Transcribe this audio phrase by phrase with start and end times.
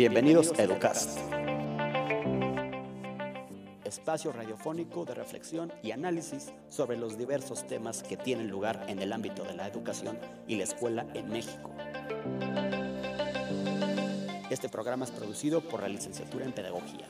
[0.00, 1.18] Bienvenidos a Educast,
[3.84, 9.12] espacio radiofónico de reflexión y análisis sobre los diversos temas que tienen lugar en el
[9.12, 10.18] ámbito de la educación
[10.48, 11.70] y la escuela en México.
[14.48, 17.04] Este programa es producido por la licenciatura en Pedagogía.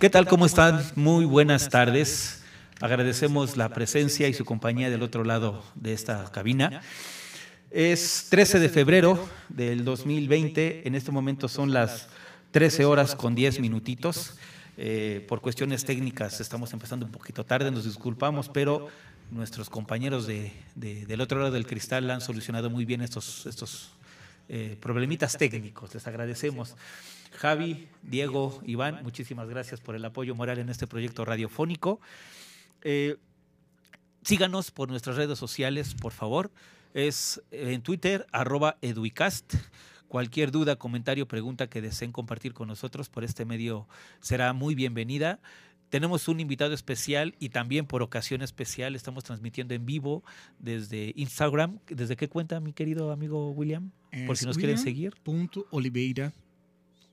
[0.00, 0.26] ¿Qué tal?
[0.26, 0.82] ¿Cómo están?
[0.96, 2.39] Muy buenas tardes.
[2.80, 6.80] Agradecemos la presencia y su compañía del otro lado de esta cabina.
[7.70, 10.88] Es 13 de febrero del 2020.
[10.88, 12.08] En este momento son las
[12.52, 14.38] 13 horas con 10 minutitos.
[14.78, 18.88] Eh, por cuestiones técnicas estamos empezando un poquito tarde, nos disculpamos, pero
[19.30, 23.90] nuestros compañeros de, del otro lado del cristal han solucionado muy bien estos, estos
[24.48, 25.92] eh, problemitas técnicos.
[25.92, 26.76] Les agradecemos.
[27.36, 32.00] Javi, Diego, Iván, muchísimas gracias por el apoyo moral en este proyecto radiofónico.
[32.82, 33.16] Eh,
[34.22, 36.50] síganos por nuestras redes sociales, por favor.
[36.94, 39.54] Es en Twitter, arroba eduicast.
[40.08, 43.86] Cualquier duda, comentario, pregunta que deseen compartir con nosotros por este medio
[44.20, 45.38] será muy bienvenida.
[45.88, 50.24] Tenemos un invitado especial y también por ocasión especial estamos transmitiendo en vivo
[50.58, 51.78] desde Instagram.
[51.86, 53.90] ¿Desde qué cuenta, mi querido amigo William?
[54.26, 55.14] por si nos quieren seguir.
[55.22, 56.32] Punto Oliveira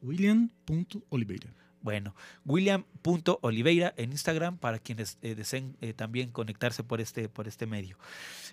[0.01, 1.53] William.oliveira.
[1.81, 7.65] Bueno, William.oliveira en Instagram para quienes eh, deseen eh, también conectarse por este, por este
[7.65, 7.97] medio.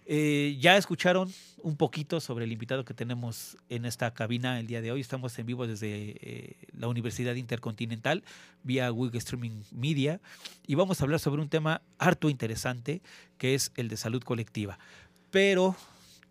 [0.06, 4.83] Eh, ya escucharon un poquito sobre el invitado que tenemos en esta cabina el día
[4.83, 5.00] de hoy.
[5.00, 8.22] Estamos en vivo desde la Universidad Intercontinental
[8.62, 10.20] vía Wig Streaming Media
[10.67, 13.00] y vamos a hablar sobre un tema harto interesante
[13.39, 14.78] que es el de salud colectiva.
[15.30, 15.75] Pero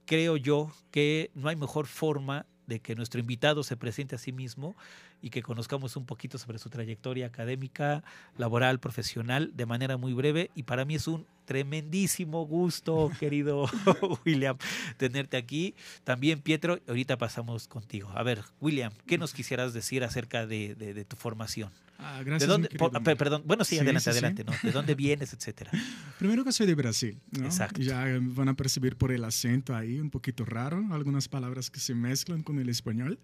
[0.06, 4.32] creo yo que no hay mejor forma de que nuestro invitado se presente a sí
[4.32, 4.76] mismo
[5.22, 8.04] y que conozcamos un poquito sobre su trayectoria académica,
[8.38, 10.52] laboral, profesional, de manera muy breve.
[10.56, 13.66] Y para mí es un tremendísimo gusto, querido
[14.26, 14.58] William,
[14.98, 15.76] tenerte aquí.
[16.04, 18.12] También, Pietro, ahorita pasamos contigo.
[18.16, 21.72] A ver, William, ¿qué nos quisieras decir acerca de tu formación?
[22.06, 22.42] Ah, gracias.
[22.42, 24.52] ¿De dónde, perdón, bueno, sí, adelante, adelante, ¿no?
[24.62, 25.72] ¿De dónde vienes, etcétera?
[26.20, 27.46] Primero que soy de Brasil, ¿no?
[27.46, 27.82] Exacto.
[27.82, 31.96] Ya van a percibir por el acento ahí un poquito raro, algunas palabras que se
[31.96, 33.20] mezclan con el español,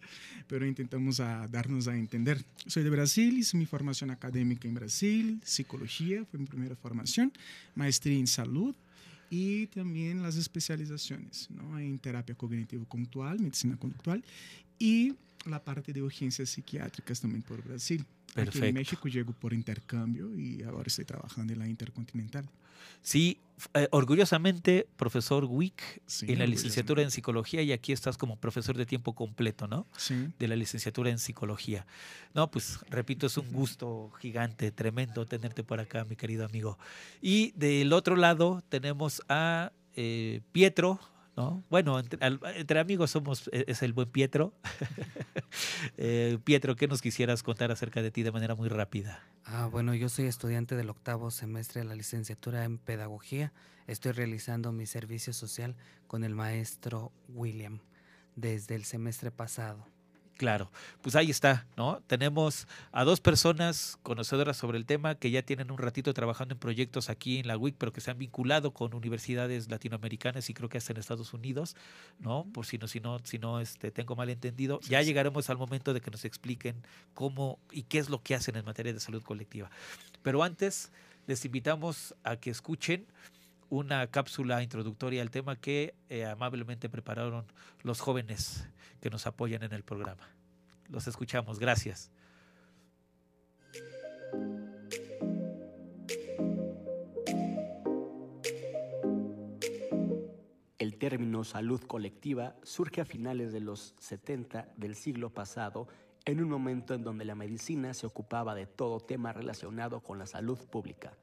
[0.47, 2.45] pero intentamos a darnos a entender.
[2.67, 7.33] Soy de Brasil, hice mi formación académica en Brasil, psicología fue mi primera formación,
[7.75, 8.73] maestría en salud,
[9.29, 11.77] y también las especializaciones ¿no?
[11.77, 14.23] en terapia cognitivo-conductual, medicina conductual
[14.79, 15.13] y
[15.45, 18.05] la parte de urgencias psiquiátricas también por Brasil.
[18.45, 18.59] Perfecto.
[18.59, 22.49] Aquí en México llego por intercambio y ahora estoy trabajando en la Intercontinental.
[23.01, 23.39] Sí,
[23.73, 28.85] eh, orgullosamente profesor Wick en la licenciatura en psicología y aquí estás como profesor de
[28.85, 29.85] tiempo completo, ¿no?
[29.97, 30.29] Sí.
[30.39, 31.85] De la licenciatura en psicología.
[32.33, 36.77] No, pues repito, es un gusto gigante, tremendo tenerte por acá, mi querido amigo.
[37.21, 40.99] Y del otro lado tenemos a eh, Pietro,
[41.69, 44.53] bueno, entre, amigos somos, e, es el buen Pietro.
[45.97, 49.23] Eh, Pietro, ¿qué nos quisieras contar acerca de ti de manera muy rápida?
[49.45, 53.51] Ah, bueno, yo soy estudiante del octavo semestre de la licenciatura en Pedagogía.
[53.87, 55.75] Estoy realizando mi servicio social
[56.07, 57.79] con el maestro William
[58.35, 59.85] desde el semestre pasado.
[60.39, 62.01] Claro, pues ahí está, ¿no?
[62.07, 66.59] Tenemos a dos personas conocedoras sobre el tema que ya tienen un ratito trabajando en
[66.59, 70.69] proyectos aquí en la WIC, pero que se han vinculado con universidades latinoamericanas y creo
[70.69, 71.75] que hasta en Estados Unidos,
[72.19, 72.45] ¿no?
[72.53, 74.79] Por si no, si no, si no este, tengo mal entendido.
[74.87, 76.83] Ya llegaremos al momento de que nos expliquen
[77.13, 79.69] cómo y qué es lo que hacen en materia de salud colectiva.
[80.23, 80.89] Pero antes,
[81.27, 83.05] les invitamos a que escuchen
[83.69, 87.45] una cápsula introductoria al tema que eh, amablemente prepararon
[87.83, 88.67] los jóvenes
[88.99, 90.27] que nos apoyan en el programa.
[90.87, 92.11] Los escuchamos, gracias.
[100.79, 105.87] El término salud colectiva surge a finales de los 70 del siglo pasado
[106.25, 110.25] en un momento en donde la medicina se ocupaba de todo tema relacionado con la
[110.25, 111.13] salud pública.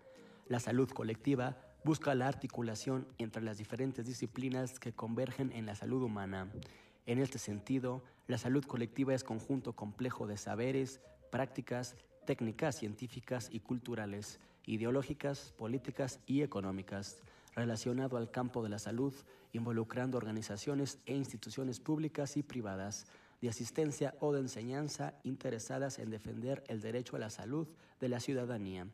[0.48, 6.02] La salud colectiva busca la articulación entre las diferentes disciplinas que convergen en la salud
[6.02, 6.50] humana.
[7.06, 11.00] En este sentido, la salud colectiva es conjunto complejo de saberes,
[11.30, 11.94] prácticas,
[12.26, 17.22] técnicas científicas y culturales, ideológicas, políticas y económicas,
[17.54, 19.14] relacionado al campo de la salud,
[19.52, 23.06] involucrando organizaciones e instituciones públicas y privadas
[23.40, 27.68] de asistencia o de enseñanza interesadas en defender el derecho a la salud
[28.00, 28.88] de la ciudadanía.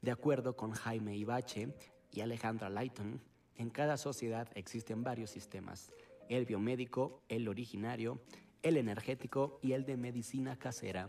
[0.00, 1.74] De acuerdo con Jaime Ibache,
[2.12, 3.20] y Alejandra Lighton,
[3.56, 5.92] en cada sociedad existen varios sistemas,
[6.28, 8.20] el biomédico, el originario,
[8.62, 11.08] el energético y el de medicina casera.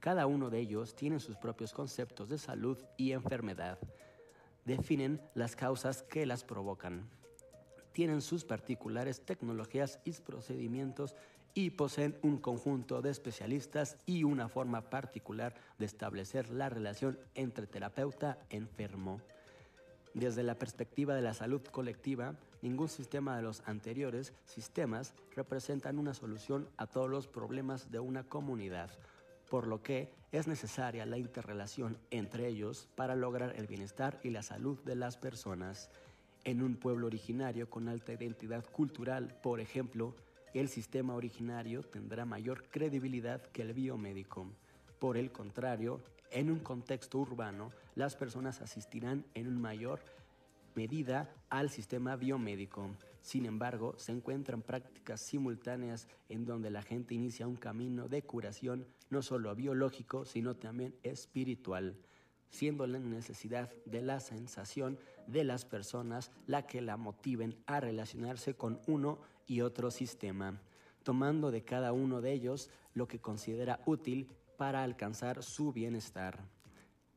[0.00, 3.78] Cada uno de ellos tiene sus propios conceptos de salud y enfermedad.
[4.64, 7.08] definen las causas que las provocan.
[7.92, 11.16] Tienen sus particulares tecnologías y procedimientos
[11.54, 17.66] y poseen un conjunto de especialistas y una forma particular de establecer la relación entre
[17.66, 19.20] terapeuta-enfermo.
[20.14, 26.14] Desde la perspectiva de la salud colectiva, ningún sistema de los anteriores sistemas representan una
[26.14, 28.90] solución a todos los problemas de una comunidad,
[29.48, 34.42] por lo que es necesaria la interrelación entre ellos para lograr el bienestar y la
[34.42, 35.90] salud de las personas.
[36.42, 40.16] En un pueblo originario con alta identidad cultural, por ejemplo,
[40.54, 44.48] el sistema originario tendrá mayor credibilidad que el biomédico.
[44.98, 50.00] Por el contrario, en un contexto urbano, las personas asistirán en una mayor
[50.74, 52.90] medida al sistema biomédico.
[53.22, 58.86] Sin embargo, se encuentran prácticas simultáneas en donde la gente inicia un camino de curación
[59.10, 61.96] no solo biológico, sino también espiritual,
[62.48, 68.54] siendo la necesidad de la sensación de las personas la que la motiven a relacionarse
[68.54, 70.60] con uno y otro sistema,
[71.02, 74.28] tomando de cada uno de ellos lo que considera útil
[74.60, 76.38] para alcanzar su bienestar.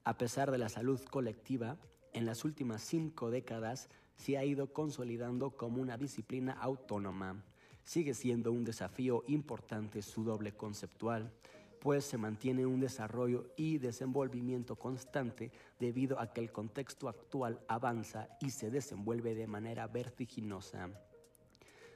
[0.06, 1.78] A pesar de la salud colectiva,
[2.14, 7.44] en las últimas cinco décadas se ha ido consolidando como una disciplina autónoma.
[7.84, 11.34] Sigue siendo un desafío importante su doble conceptual,
[11.82, 15.52] pues se mantiene un desarrollo y desenvolvimiento constante
[15.82, 20.92] debido a que el contexto actual avanza y se desenvuelve de manera vertiginosa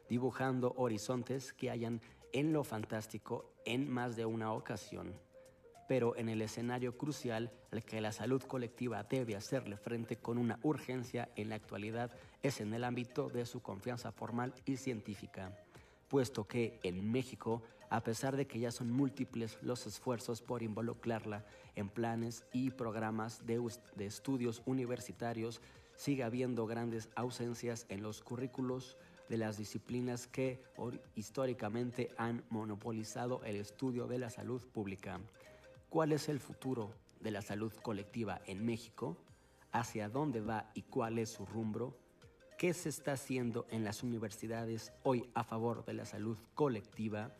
[0.10, 2.02] dibujando horizontes que hayan
[2.32, 5.27] en lo fantástico en más de una ocasión.
[5.88, 10.60] Pero en el escenario crucial al que la salud colectiva debe hacerle frente con una
[10.64, 12.12] urgencia en la actualidad
[12.44, 15.58] es en el ámbito de su confianza formal y científica,
[16.08, 21.46] puesto que en México, a pesar de que ya son múltiples los esfuerzos por involucrarla
[21.76, 23.62] en planes y programas de,
[23.96, 25.62] de estudios universitarios,
[25.96, 28.98] sigue habiendo grandes ausencias en los currículos
[29.30, 30.64] de las disciplinas que
[31.16, 35.20] históricamente han monopolizado el estudio de la salud pública.
[35.90, 36.92] ¿Cuál es el futuro
[37.22, 39.18] de la salud colectiva en México?
[39.72, 41.98] ¿Hacia dónde va y cuál es su rumbo?
[42.58, 47.34] ¿Qué se está haciendo en las universidades hoy a favor de la salud colectiva?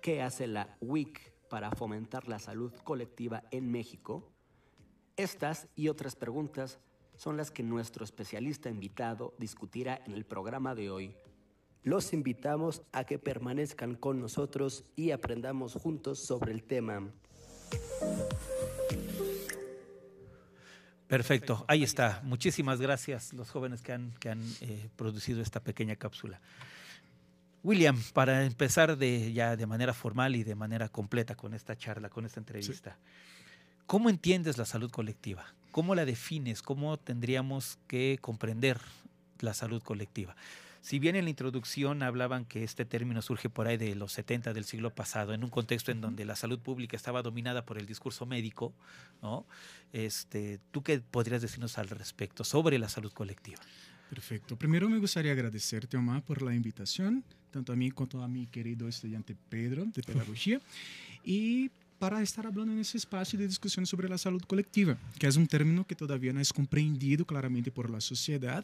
[0.00, 4.32] ¿Qué hace la WIC para fomentar la salud colectiva en México?
[5.16, 6.78] Estas y otras preguntas
[7.16, 11.14] son las que nuestro especialista invitado discutirá en el programa de hoy.
[11.82, 17.12] Los invitamos a que permanezcan con nosotros y aprendamos juntos sobre el tema.
[21.06, 22.20] Perfecto, ahí está.
[22.24, 26.40] Muchísimas gracias los jóvenes que han, que han eh, producido esta pequeña cápsula.
[27.62, 32.10] William, para empezar de, ya de manera formal y de manera completa con esta charla,
[32.10, 32.98] con esta entrevista,
[33.86, 35.46] ¿cómo entiendes la salud colectiva?
[35.70, 36.62] ¿Cómo la defines?
[36.62, 38.80] ¿Cómo tendríamos que comprender
[39.40, 40.36] la salud colectiva?
[40.84, 44.52] Si bien en la introducción hablaban que este término surge por ahí de los 70
[44.52, 47.86] del siglo pasado, en un contexto en donde la salud pública estaba dominada por el
[47.86, 48.74] discurso médico,
[49.22, 49.46] ¿no?
[49.94, 53.62] Este, ¿Tú qué podrías decirnos al respecto sobre la salud colectiva?
[54.10, 54.58] Perfecto.
[54.58, 58.86] Primero me gustaría agradecerte, Omar, por la invitación, tanto a mí como a mi querido
[58.86, 60.60] estudiante Pedro de Pedagogía.
[61.24, 61.70] Y
[62.04, 65.46] para estar hablando en ese espacio de discusión sobre la salud colectiva, que es un
[65.46, 68.62] término que todavía no es comprendido claramente por la sociedad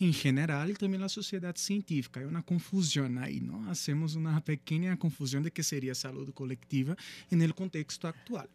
[0.00, 2.20] en general y también la sociedad científica.
[2.20, 3.70] Hay una confusión ahí, ¿no?
[3.70, 6.96] Hacemos una pequeña confusión de qué sería salud colectiva
[7.30, 8.48] en el contexto actual.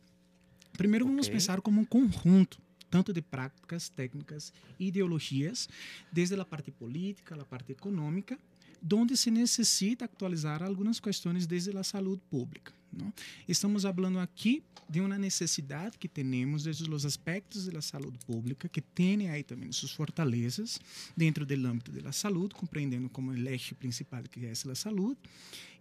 [0.76, 2.58] Primero vamos a pensar como un conjunto
[2.90, 5.70] tanto de prácticas, técnicas, ideologías,
[6.12, 8.36] desde la parte política, la parte económica,
[8.82, 12.77] donde se necessita atualizar algumas questões desde a saúde pública.
[12.98, 13.14] Não?
[13.48, 18.82] Estamos falando aqui de uma necessidade que temos desde os aspectos da saúde pública, que
[18.82, 20.80] tem aí também suas fortalezas
[21.16, 25.20] dentro do âmbito da saúde, compreendendo como o eje principal que é a saúde,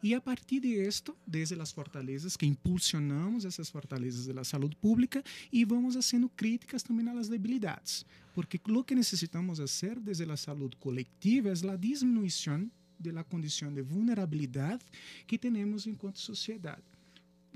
[0.02, 5.22] e a partir de isto, desde as fortalezas, que impulsionamos essas fortalezas da saúde pública
[5.52, 8.04] e vamos fazendo críticas também às debilidades,
[8.34, 13.82] porque o que necessitamos fazer desde a saúde coletiva é a diminuição da condição de
[13.82, 14.84] vulnerabilidade
[15.26, 16.95] que temos enquanto sociedade.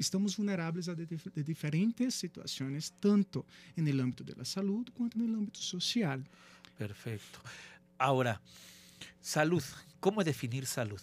[0.01, 3.45] Estamos vulneráveis a de, de diferentes situações, tanto
[3.77, 6.25] no âmbito da saúde quanto no âmbito social.
[6.79, 7.39] Perfecto.
[7.99, 8.41] Ahora,
[9.21, 9.63] salud.
[10.01, 11.03] ¿Cómo definir salud?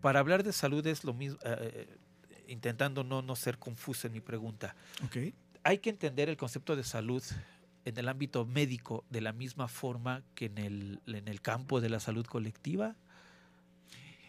[0.00, 1.86] Para hablar de salud es lo mismo, eh,
[2.48, 4.74] intentando no, no ser confuso en mi pregunta.
[5.04, 5.34] Okay.
[5.62, 7.22] Hay que entender el concepto de salud
[7.84, 11.90] en el ámbito médico de la misma forma que en el, en el campo de
[11.90, 12.96] la salud colectiva.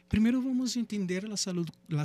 [0.10, 2.04] Primeiro vamos entender a saúde, a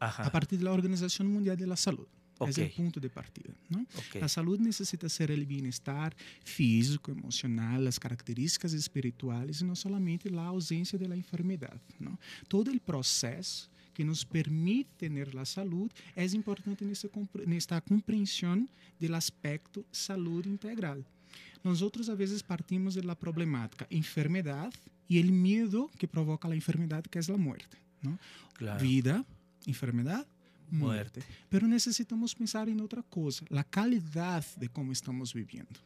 [0.00, 2.08] saúde a partir da Organização Mundial da Saúde.
[2.46, 3.52] Es el punto de partida.
[3.68, 3.84] ¿no?
[4.20, 6.14] La salud necesita ser el bienestar
[6.44, 11.80] físico, emocional, las características espirituales y no solamente la ausencia de la enfermedad.
[11.98, 12.18] ¿no?
[12.46, 18.68] Todo el proceso que nos permite tener la salud es importante en esta comprensión
[19.00, 21.04] del aspecto salud integral.
[21.64, 24.72] Nosotros a veces partimos de la problemática enfermedad
[25.08, 27.78] y el miedo que provoca la enfermedad, que es la muerte.
[28.02, 28.18] ¿no?
[28.80, 29.24] Vida,
[29.66, 30.26] enfermedad,
[30.70, 31.22] muerte.
[31.48, 35.78] Pero necesitamos pensar en otra cosa, la calidad de cómo estamos viviendo.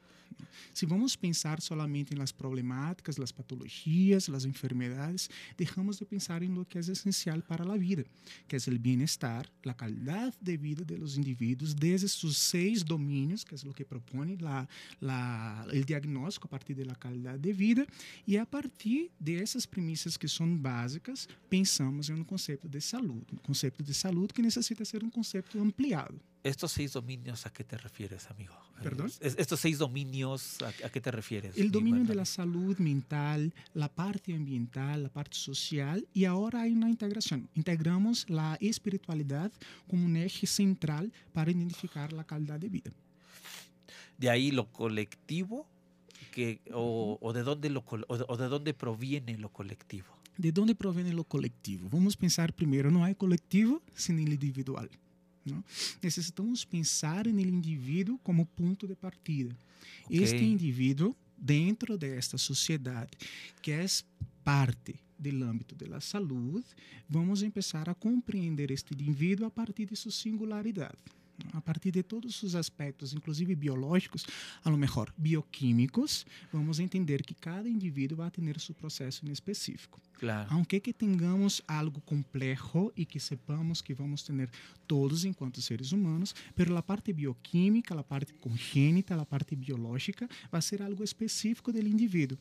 [0.73, 6.43] Si vamos a pensar solamente en las problemáticas, las patologías, las enfermedades, dejamos de pensar
[6.43, 8.05] en lo que es esencial para la vida,
[8.49, 13.45] que es el bienestar, la calidad de vida de los individuos desde sus seis dominios,
[13.45, 14.69] que es lo que propone la,
[15.01, 17.87] la, el diagnóstico a partir de la calidad de vida,
[18.27, 23.23] y a partir de esas premisas que son básicas, pensamos en un concepto de salud,
[23.31, 26.32] un concepto de salud que necesita ser un concepto ampliado.
[26.45, 28.55] ¿Estos seis dominios a qué te refieres, amigo?
[28.83, 29.13] ¿Perdón?
[29.21, 31.57] ¿Estos seis dominios a, qué te refieres?
[31.57, 36.73] El dominio de la salud mental, la parte ambiental, la parte social y ahora hay
[36.73, 37.49] una integración.
[37.55, 39.53] Integramos la espiritualidad
[39.89, 42.91] como un eje central para identificar la calidad de vida.
[44.19, 45.69] De ahí lo colectivo
[46.33, 50.09] que, o, de dónde lo, o de dónde proviene lo colectivo.
[50.37, 51.89] ¿De dónde proviene lo colectivo?
[51.89, 54.91] Vamos a pensar primero, no hay colectivo sin el individual.
[55.45, 55.63] Não?
[56.03, 59.57] Necessitamos pensar no indivíduo como ponto de partida.
[60.05, 60.23] Okay.
[60.23, 63.11] Este indivíduo, dentro desta sociedade,
[63.61, 63.85] que é
[64.45, 66.67] parte do âmbito da saúde,
[67.09, 70.99] vamos começar a compreender este indivíduo a partir de sua singularidade
[71.53, 74.27] a partir de todos os aspectos, inclusive biológicos,
[74.65, 80.01] a lo mejor bioquímicos, vamos entender que cada indivíduo vai ter seu processo em específico.
[80.19, 80.49] Claro.
[80.53, 84.49] Aunque que tenhamos algo complexo e que sepamos que vamos ter
[84.87, 90.63] todos enquanto seres humanos, pero a parte bioquímica, a parte congênita, a parte biológica vai
[90.63, 92.39] ser algo específico do indivíduo.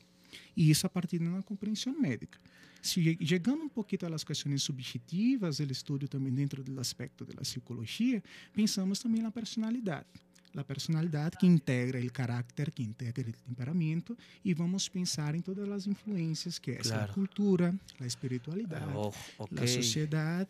[0.56, 2.40] E isso a partir de uma compreensão médica.
[2.82, 7.34] Si llegando un poquito a las cuestiones subjetivas, el estudio también dentro del aspecto de
[7.36, 8.22] la psicología,
[8.54, 10.06] pensamos también en la personalidad.
[10.54, 15.44] La personalidad que integra el carácter, que integra el temperamento, y vamos a pensar en
[15.44, 17.08] todas las influencias que es claro.
[17.08, 19.58] la cultura, la espiritualidad, oh, okay.
[19.58, 20.48] la sociedad,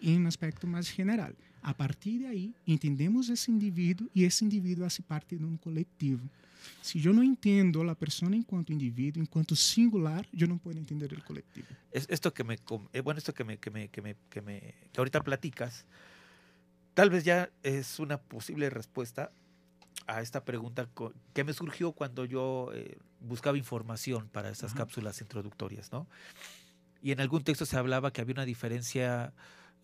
[0.00, 1.34] en un aspecto más general.
[1.62, 6.20] A partir de ahí, entendemos ese individuo y ese individuo hace parte de un colectivo.
[6.80, 10.78] Si yo no entiendo la persona en cuanto individuo, en cuanto singular, yo no puedo
[10.78, 11.66] entender el colectivo.
[11.90, 12.58] Es esto que me,
[12.92, 14.60] eh, bueno, esto que me, que me, que me, que me,
[14.92, 15.84] que ahorita platicas,
[16.94, 19.30] tal vez ya es una posible respuesta
[20.06, 20.88] a esta pregunta
[21.32, 26.06] que me surgió cuando yo eh, buscaba información para estas cápsulas introductorias, ¿no?
[27.02, 29.32] Y en algún texto se hablaba que había una diferencia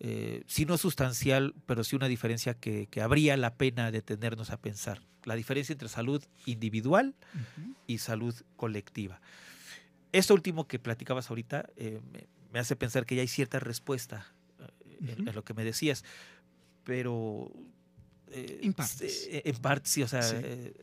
[0.01, 5.01] eh, si no sustancial, pero sí una diferencia que, habría la pena detenernos a pensar.
[5.25, 7.15] La diferencia entre salud individual
[7.85, 9.19] y salud colectiva.
[10.13, 11.99] Esto último que platicabas ahorita eh,
[12.53, 14.31] me, hace pensar que ya hay cierta respuesta
[15.01, 16.05] eh, en, lo que me decías,
[16.85, 17.51] pero...
[18.31, 19.49] en parte.
[19.49, 20.21] En parte, sí, o sea,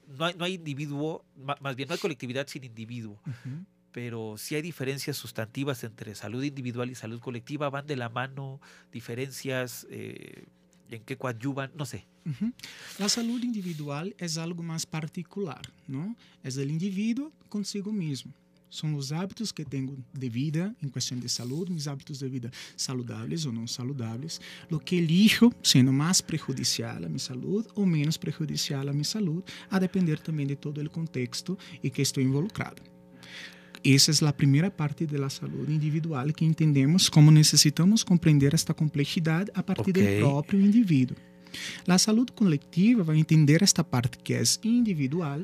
[0.08, 3.18] no, hay, no, hay, individuo, más bien no hay colectividad sin individuo
[3.96, 8.60] pero si hay diferencias sustantivas entre salud individual y salud colectiva, van de la mano,
[8.92, 10.44] diferencias eh,
[10.90, 12.06] en qué coadyuvan, no sé.
[12.98, 16.14] La salud individual es algo más particular, ¿no?
[16.42, 18.34] Es el individuo consigo mismo.
[18.68, 22.50] Son los hábitos que tengo de vida en cuestión de salud, mis hábitos de vida
[22.74, 28.18] saludables o no saludables, lo que elijo siendo más prejudicial a mi salud o menos
[28.18, 32.95] prejudicial a mi salud, a depender también de todo el contexto y que estoy involucrado.
[33.84, 39.50] Essa é a primeira parte da saúde individual que entendemos como necessitamos compreender esta complexidade
[39.54, 40.20] a partir okay.
[40.20, 41.16] do próprio indivíduo.
[41.86, 45.40] A saúde coletiva vai entender esta parte que é individual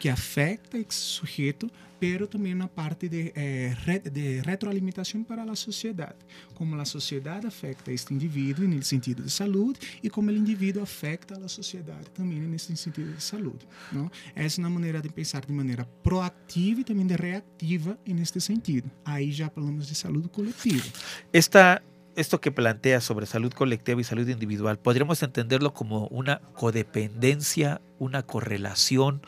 [0.00, 3.74] que afecta esse sujeito, pero também na parte de, eh,
[4.10, 6.16] de retroalimentação para a sociedade,
[6.54, 11.34] como a sociedade afecta este indivíduo no sentido de saúde e como o indivíduo afecta
[11.34, 13.68] a sociedade também nesse sentido de saúde.
[13.92, 14.10] Não?
[14.34, 18.90] Essa é uma maneira de pensar de maneira proativa e também de reativa neste sentido.
[19.04, 20.88] Aí já falamos de saúde coletiva.
[21.30, 21.82] Esta
[22.16, 28.24] esto que plantea sobre salud colectiva y salud individual, podríamos entenderlo como una codependencia, una
[28.24, 29.22] correlación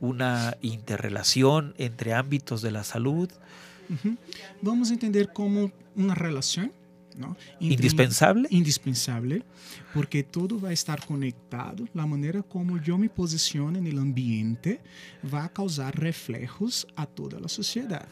[0.00, 3.30] una interrelación entre ámbitos de la salud.
[4.62, 6.72] Vamos a entender como una relación.
[7.16, 7.36] ¿no?
[7.58, 8.46] indispensable.
[8.50, 9.42] Indispensable,
[9.92, 11.84] porque todo va a estar conectado.
[11.92, 14.80] La manera como yo me posiciono en el ambiente
[15.34, 18.06] va a causar reflejos a toda la sociedad.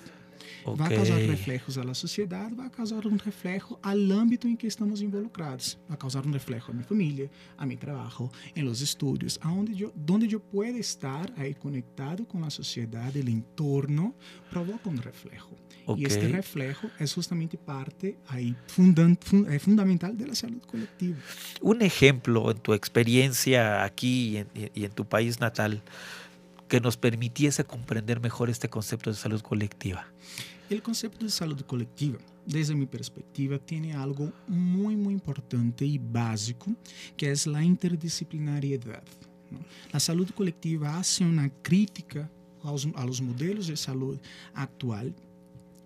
[0.66, 0.76] Okay.
[0.76, 5.78] Vai causar reflexos à sociedade, vai causar um reflexo ao âmbito em que estamos involucrados,
[5.88, 9.94] vai causar um reflexo à minha família, a meu trabalho, em los estudos, aonde eu,
[10.10, 14.12] onde eu posso estar aí conectado com a sociedade, o entorno,
[14.50, 15.54] provoca um reflexo.
[15.86, 16.02] Okay.
[16.02, 21.16] E este reflexo é justamente parte aí fundan, fund, é fundamental da saúde coletiva.
[21.62, 24.44] Um exemplo em tua experiência aqui
[24.74, 25.70] e em tu país natal
[26.68, 30.04] que nos permitiese compreender mejor este concepto de salud colectiva.
[30.68, 36.74] O conceito de saúde coletiva, desde minha perspectiva, tem algo muito, muito importante e básico,
[37.16, 39.06] que é a interdisciplinariedade.
[39.92, 42.28] A saúde coletiva faz uma crítica
[42.64, 44.20] aos, aos modelos de saúde
[44.52, 45.06] atual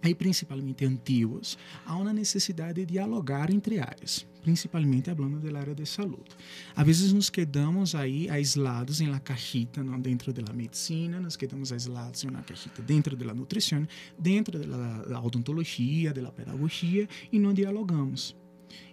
[0.02, 5.84] e principalmente antigos, há uma necessidade de dialogar entre áreas, principalmente falando da área de
[5.84, 6.30] saúde.
[6.74, 11.72] Às vezes nos quedamos aí aislados em la cajita, não dentro da medicina, nos quedamos
[11.72, 13.86] aislados em uma cajita dentro da nutrição,
[14.18, 18.34] dentro da odontologia, da pedagogia e não dialogamos.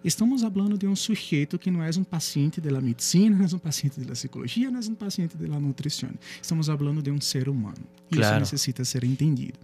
[0.04, 3.60] Estamos falando de um sujeito que não é um paciente da medicina, não é um
[3.60, 6.10] paciente da psicologia, não é um paciente da nutrição.
[6.42, 7.78] Estamos falando de um ser humano.
[8.12, 8.36] Claro.
[8.36, 9.60] isso necessita ser entendido.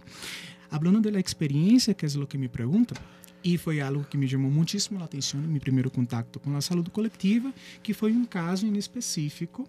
[0.74, 2.96] Hablando de la experiencia, que es lo que me pregunta,
[3.44, 6.60] e foi algo que me chamou muitíssimo a atenção no meu primeiro contato com a
[6.60, 9.68] saúde coletiva, que foi um caso em específico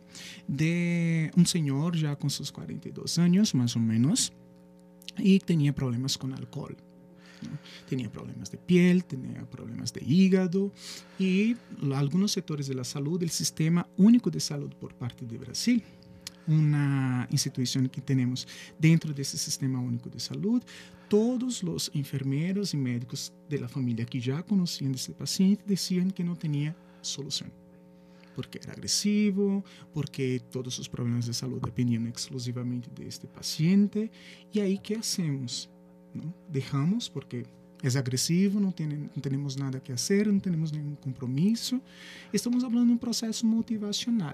[0.49, 4.33] de um senhor já com seus 42 anos, mais ou menos,
[5.19, 6.75] e tinha problemas com álcool.
[7.87, 10.71] Tinha problemas de piel, tinha problemas de hígado
[11.19, 11.55] e
[11.95, 15.83] alguns setores da saúde, o Sistema Único de Saúde por parte do Brasil,
[16.47, 18.45] uma instituição que temos
[18.79, 20.65] dentro desse Sistema Único de Saúde,
[21.09, 26.35] todos os enfermeiros e médicos da família que já conheciam esse paciente diziam que não
[26.35, 27.47] tinha solução.
[28.33, 34.11] Porque era agressivo, porque todos os problemas de saúde dependiam exclusivamente deste paciente.
[34.53, 35.69] E aí, que hacemos?
[36.49, 37.45] Deixamos, porque
[37.81, 41.81] é agressivo, não, tem, não temos nada que fazer, não temos nenhum compromisso.
[42.33, 44.33] Estamos falando de um processo motivacional.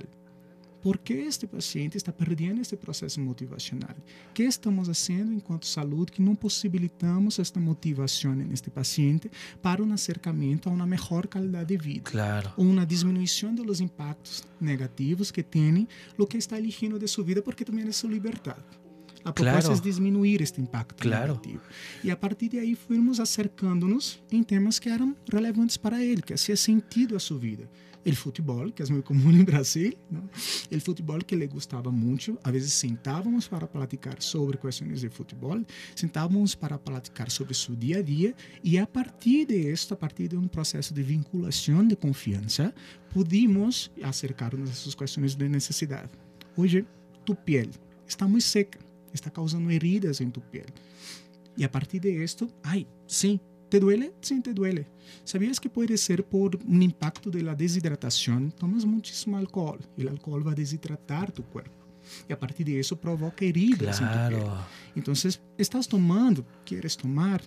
[0.81, 3.95] ¿Por qué este paciente está perdendo este processo motivacional?
[4.31, 9.29] O que estamos fazendo enquanto saúde que não possibilitamos esta motivação neste paciente
[9.61, 12.09] para um acercamento a uma melhor qualidade de vida?
[12.09, 12.51] Claro.
[12.57, 17.43] Ou uma diminuição dos impactos negativos que tem o que está eligindo de sua vida,
[17.43, 18.63] porque também é sua liberdade.
[19.23, 19.87] A proposta claro.
[19.87, 21.33] é diminuir este impacto claro.
[21.33, 21.61] negativo.
[22.03, 26.35] E a partir de aí fomos acercando-nos em temas que eram relevantes para ele, que
[26.35, 27.69] fazia sentido a sua vida
[28.05, 29.93] o futebol, que é muito comum em Brasil,
[30.71, 32.37] o futebol que ele gostava muito.
[32.43, 35.61] Às vezes sentávamos para platicar sobre questões de futebol,
[35.95, 38.33] sentávamos para platicar sobre seu dia a dia
[38.63, 42.73] e a partir de isso, a partir de um processo de vinculação, de confiança,
[43.11, 46.09] pudimos acercar-nos a essas questões de necessidade.
[46.57, 46.85] Hoje,
[47.25, 47.71] tu pele
[48.11, 48.79] está muito seca,
[49.13, 50.73] está causando heridas em tu pele.
[51.57, 53.39] E a partir de isto, ai, sim,
[53.71, 54.13] ¿Te duele?
[54.19, 54.85] Sim, te duele.
[55.23, 58.49] ¿Sabías que pode ser por um impacto de la deshidratação?
[58.49, 61.87] Tomas muitíssimo álcool e o álcool vai deshidratar tu corpo.
[62.27, 64.35] E a partir de isso provoca heridas claro.
[64.35, 64.57] em tu piel.
[64.93, 65.13] Então,
[65.57, 67.41] estás tomando, queres tomar,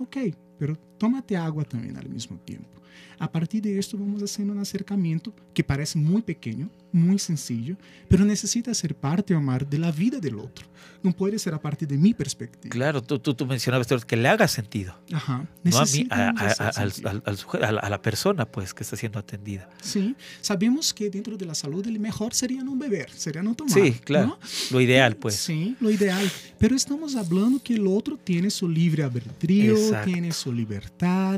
[0.00, 2.80] ok, pero tómate água também ao mesmo tempo.
[3.18, 7.76] A partir de esto vamos haciendo un acercamiento que parece muy pequeño, muy sencillo,
[8.08, 10.66] pero necesita ser parte, Omar, de la vida del otro.
[11.02, 12.70] No puede ser a partir de mi perspectiva.
[12.70, 14.94] Claro, tú, tú, tú mencionabas que le haga sentido.
[15.12, 15.46] Ajá.
[15.62, 19.68] No a, mí, a, a, al, al, a, la persona pues que está siendo atendida.
[19.80, 23.72] Sí, sabemos que dentro de la salud el mejor sería no beber, sería no tomar.
[23.72, 24.26] Sí, claro.
[24.26, 24.38] ¿no?
[24.70, 25.36] Lo ideal pues.
[25.36, 26.28] Sí, lo ideal.
[26.58, 30.91] Pero estamos hablando que el otro tiene su libre albedrío, tiene su libertad,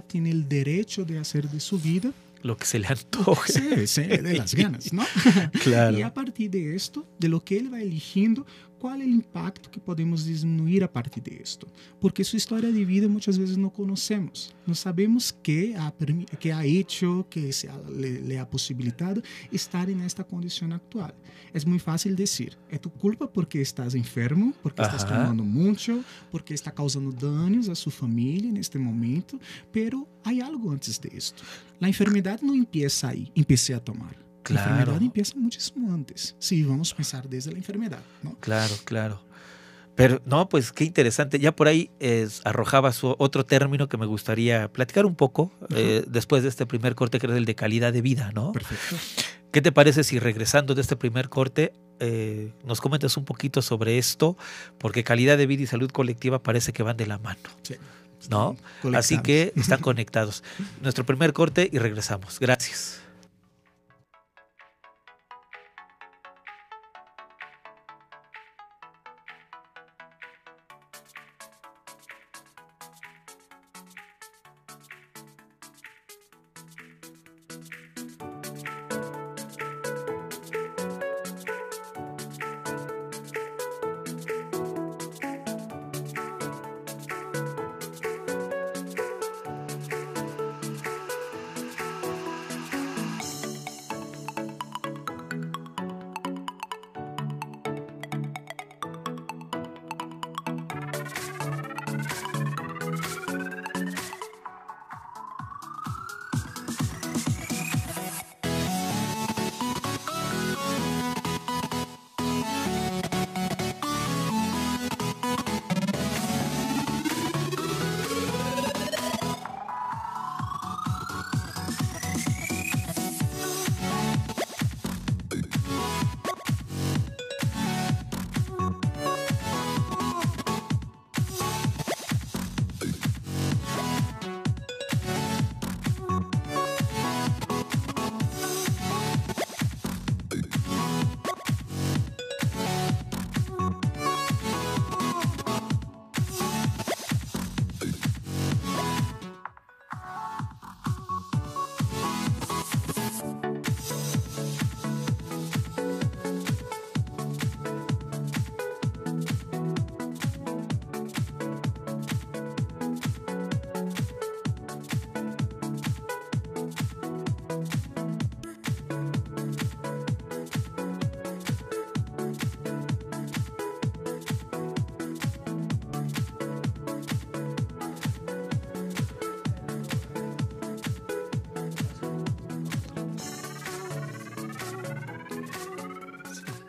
[0.07, 2.12] tiene el derecho de hacer de su vida.
[2.43, 3.53] Lo que se le antoje.
[3.53, 5.03] Sí, sí, de las ganas, ¿no?
[5.62, 5.99] Claro.
[5.99, 8.45] Y a partir de esto, de lo que él va eligiendo,
[8.85, 11.66] qual é o impacto que podemos diminuir a partir disto?
[11.99, 14.55] Porque sua história de vida muitas vezes não conhecemos.
[14.66, 15.90] Não sabemos que ha,
[16.38, 21.14] que ha hecho, que se ha, le, le ha possibilitado estar nesta condição atual.
[21.55, 26.53] É muito fácil dizer, é tu culpa porque estás enfermo, porque estás tomando muito, porque
[26.53, 29.40] está causando danos a sua família neste momento,
[29.73, 31.42] pero há algo antes disto.
[31.81, 34.23] A enfermidade não empieza aí, empecé a tomar.
[34.44, 34.70] Claro.
[34.70, 36.37] La enfermedad empieza muchísimo antes.
[36.38, 38.37] Sí, vamos a pensar desde la enfermedad, ¿no?
[38.40, 39.20] Claro, claro.
[39.94, 41.38] Pero no, pues qué interesante.
[41.38, 46.42] Ya por ahí es, arrojabas otro término que me gustaría platicar un poco eh, después
[46.42, 48.52] de este primer corte, que es el de calidad de vida, ¿no?
[48.52, 48.96] Perfecto.
[49.52, 53.98] ¿Qué te parece si regresando de este primer corte eh, nos comentas un poquito sobre
[53.98, 54.37] esto?
[54.78, 57.40] Porque calidad de vida y salud colectiva parece que van de la mano.
[57.62, 57.76] Sí.
[58.30, 58.57] ¿No?
[58.94, 60.42] Así que están conectados.
[60.80, 62.40] Nuestro primer corte y regresamos.
[62.40, 63.04] Gracias.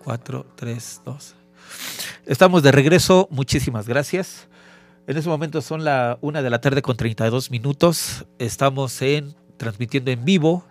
[0.05, 1.35] 4, 3, 2.
[2.27, 4.47] Estamos de regreso, muchísimas gracias.
[5.07, 8.23] En este momento son la una de la tarde con 32 minutos.
[8.37, 10.63] Estamos en transmitiendo en vivo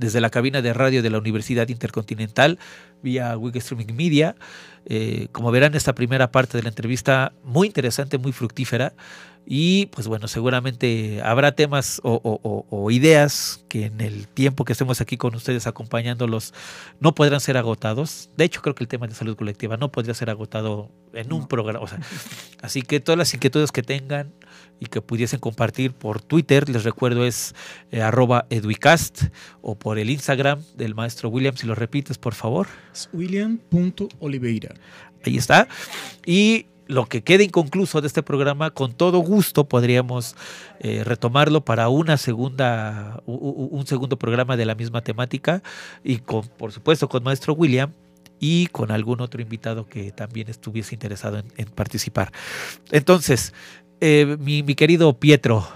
[0.00, 2.58] desde la cabina de radio de la Universidad Intercontinental
[3.02, 4.34] vía Wig Streaming Media.
[4.86, 8.94] Eh, como verán, esta primera parte de la entrevista muy interesante, muy fructífera.
[9.46, 15.16] Y pues bueno, seguramente habrá temas o, ideas que en el tiempo que estemos aquí
[15.16, 16.54] con ustedes acompañándolos
[17.00, 18.30] no podrán ser agotados.
[18.36, 21.48] De hecho, creo que el tema de salud colectiva no podría ser agotado en un
[21.48, 21.86] programa.
[22.62, 24.32] así que todas las inquietudes que tengan
[24.80, 27.54] y que pudiesen compartir por Twitter, les recuerdo es
[27.92, 29.24] eh, arroba eduicast
[29.60, 32.66] o por el Instagram del maestro William, si lo repites, por favor.
[33.12, 34.74] William.oliveira.
[35.24, 35.68] Ahí está.
[36.24, 40.34] Y lo que quede inconcluso de este programa, con todo gusto podríamos
[40.80, 45.62] eh, retomarlo para una segunda, un segundo programa de la misma temática
[46.02, 47.92] y con, por supuesto, con maestro William
[48.40, 52.32] y con algún otro invitado que también estuviese interesado en, participar.
[52.90, 53.52] Entonces,
[54.00, 55.66] eh, mi, querido Pietro,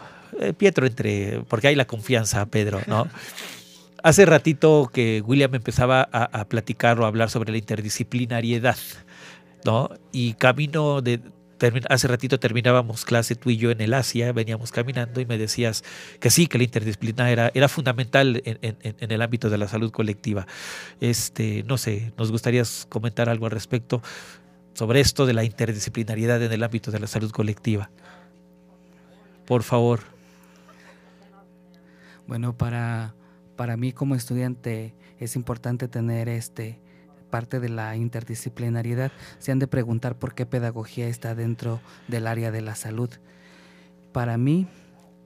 [0.40, 3.08] eh, Pietro entre, porque hay la confianza, Pedro, ¿no?
[4.02, 8.76] Hace ratito que William empezaba a, a platicar o a hablar sobre la interdisciplinariedad
[9.64, 9.90] ¿no?
[10.12, 11.20] Y camino de,
[11.88, 15.82] hace ratito terminábamos clase tú y yo en el Asia, veníamos caminando y me decías
[16.20, 20.46] que sí, que la interdisciplina era, era fundamental en, el ámbito de la salud colectiva.
[21.00, 24.02] Este, no sé, nos gustaría comentar algo al respecto
[24.74, 27.90] sobre esto de la interdisciplinariedad en el ámbito de la salud colectiva.
[29.46, 30.00] Por favor.
[32.26, 33.14] Bueno, para,
[33.56, 36.80] para mí como estudiante es importante tener este
[37.30, 42.52] parte de la interdisciplinariedad, se han de preguntar por qué pedagogía está dentro del área
[42.52, 43.10] de la salud.
[44.12, 44.68] Para mí,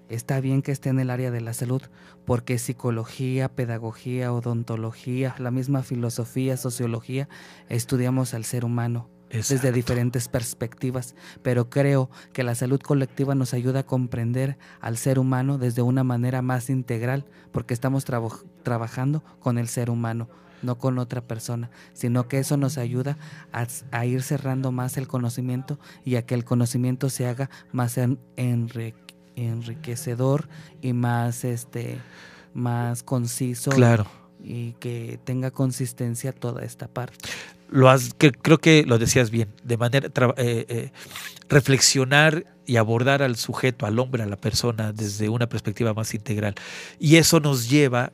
[0.09, 1.83] está bien que esté en el área de la salud
[2.25, 7.29] porque psicología, pedagogía, odontología, la misma filosofía, sociología,
[7.69, 9.11] estudiamos al ser humano.
[9.31, 15.19] Desde diferentes perspectivas, pero creo que la salud colectiva nos ayuda a comprender al ser
[15.19, 18.07] humano desde una manera más integral, porque estamos
[18.63, 20.29] trabajando con el ser humano,
[20.63, 23.19] no con otra persona, sino que eso nos ayuda
[23.53, 27.99] a, ir cerrando más el conocimiento y a que el conocimiento se haga más
[29.37, 30.49] enriquecedor
[30.81, 31.99] y más este
[32.55, 34.07] más conciso claro.
[34.43, 37.29] y que tenga consistencia toda esta parte.
[37.71, 40.93] Lo has, que, creo que lo decías bien, de manera eh, eh,
[41.49, 46.55] reflexionar y abordar al sujeto, al hombre, a la persona desde una perspectiva más integral.
[46.99, 48.13] Y eso nos lleva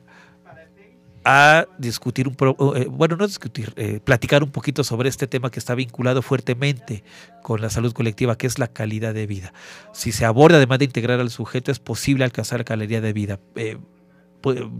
[1.23, 2.35] a discutir un
[2.75, 7.03] eh, bueno no discutir platicar un poquito sobre este tema que está vinculado fuertemente
[7.41, 9.51] con la salud colectiva que es la calidad de vida.
[9.91, 13.39] Si se aborda además de integrar al sujeto es posible alcanzar la calidad de vida.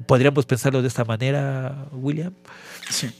[0.05, 2.33] Podríamos pensarlo de esta manera William.
[2.91, 3.11] Sí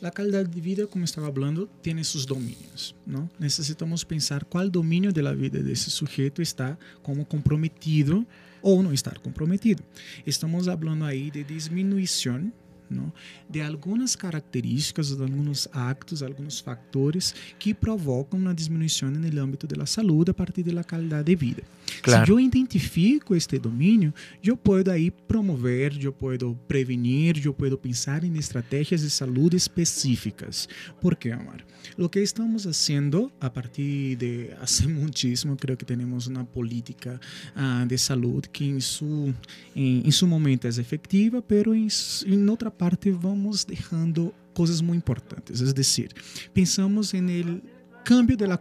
[0.00, 2.94] la calidad de vida, como estaba hablando, tiene sus dominios.
[3.04, 3.30] ¿no?
[3.38, 8.26] Necesitamos pensar cuál dominio de vida de ese sujeto está como comprometido
[8.62, 9.82] ou não estar comprometido.
[10.24, 12.52] Estamos falando aí de diminuição
[12.90, 13.12] não?
[13.48, 19.86] de algumas características, de alguns actos, alguns fatores que provocam uma diminuição no âmbito da
[19.86, 21.62] saúde a partir da qualidade de vida.
[22.02, 22.26] Claro.
[22.26, 28.24] Se eu identifico este domínio, eu posso aí promover, eu posso prevenir, eu posso pensar
[28.24, 30.68] em estratégias de saúde específicas.
[31.00, 31.64] Por quê, Amar?
[31.96, 37.20] O que estamos fazendo a partir de há muitíssimo, creio que temos uma política
[37.54, 39.34] uh, de saúde que em seu
[39.74, 41.86] em, em seu momento é efetiva, pero em,
[42.26, 45.60] em outra parte vamos deixando coisas muito importantes.
[45.60, 46.12] É decir,
[46.52, 47.62] pensamos em el
[48.04, 48.58] cambio de la.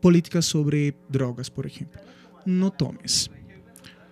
[0.00, 2.00] Políticas sobre drogas, por exemplo.
[2.46, 3.28] Não tomes.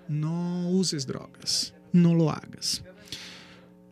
[0.09, 1.75] Não uses drogas.
[1.93, 2.83] Não lo hagas.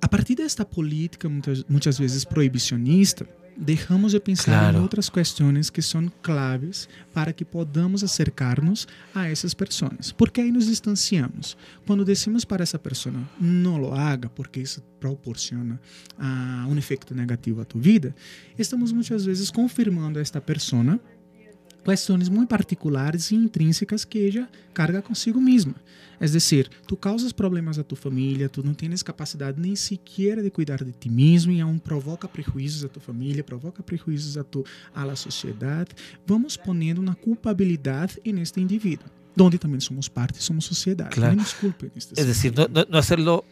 [0.01, 4.79] A partir desta política, muitas, muitas vezes proibicionista, deixamos de pensar claro.
[4.79, 10.13] em outras questões que são claves para que podamos acercar-nos a essas pessoas.
[10.13, 11.57] Porque aí nos distanciamos.
[11.87, 15.81] Quando decimos para essa pessoa, não lo haga, porque isso proporciona
[16.19, 18.15] uh, um efeito negativo à tua vida,
[18.59, 21.01] estamos muitas vezes confirmando a esta pessoa
[21.87, 25.75] questões muito particulares e intrínsecas que ela carga consigo mesma.
[26.19, 30.51] É decir, tu causas problemas a tua família, tu não tens capacidade nem sequer de
[30.51, 34.65] cuidar de ti mesmo e aún provoca prejuízos a tua família, provoca prejuízos a tu
[34.95, 35.91] a la sociedade.
[36.27, 39.07] Vamos ponendo uma culpabilidade neste indivíduo,
[39.39, 41.11] onde também somos parte, somos sociedade.
[41.11, 41.37] Claro.
[42.17, 42.53] É decir,
[42.91, 43.45] não, hacerlo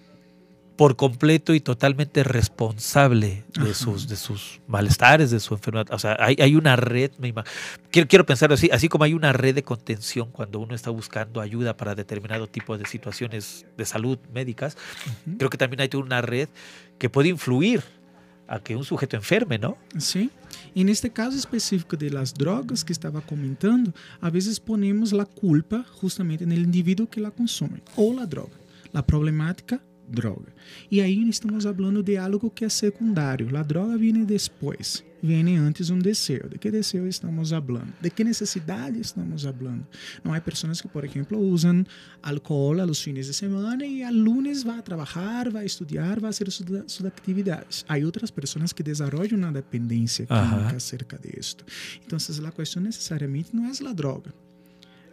[0.76, 5.86] por completo y totalmente responsable de sus, de sus malestares, de su enfermedad.
[5.90, 7.32] O sea, hay, hay una red, me
[7.90, 11.40] quiero, quiero pensarlo así, así como hay una red de contención cuando uno está buscando
[11.40, 14.76] ayuda para determinado tipo de situaciones de salud médicas,
[15.38, 16.48] creo que también hay una red
[16.98, 17.82] que puede influir
[18.48, 19.78] a que un sujeto enferme, ¿no?
[19.98, 20.30] Sí.
[20.74, 25.84] en este caso específico de las drogas que estaba comentando, a veces ponemos la culpa
[26.00, 28.52] justamente en el individuo que la consume o la droga.
[28.92, 30.52] La problemática droga.
[30.90, 33.56] E aí estamos falando de algo que é secundário.
[33.56, 36.48] A droga vem depois, vem antes um desejo.
[36.48, 37.92] De que desejo estamos falando?
[38.00, 39.86] De que necessidade estamos falando?
[40.22, 41.84] Não há pessoas que, por exemplo, usam
[42.22, 46.92] álcool aos fins de semana e al lunes vai trabalhar, vai estudar, vai fazer suas,
[46.92, 47.84] suas atividades.
[47.88, 50.76] Há outras pessoas que desenvolvem uma dependência química uh -huh.
[50.76, 51.64] acerca disto.
[52.04, 54.43] Então, a questão necessariamente não é a droga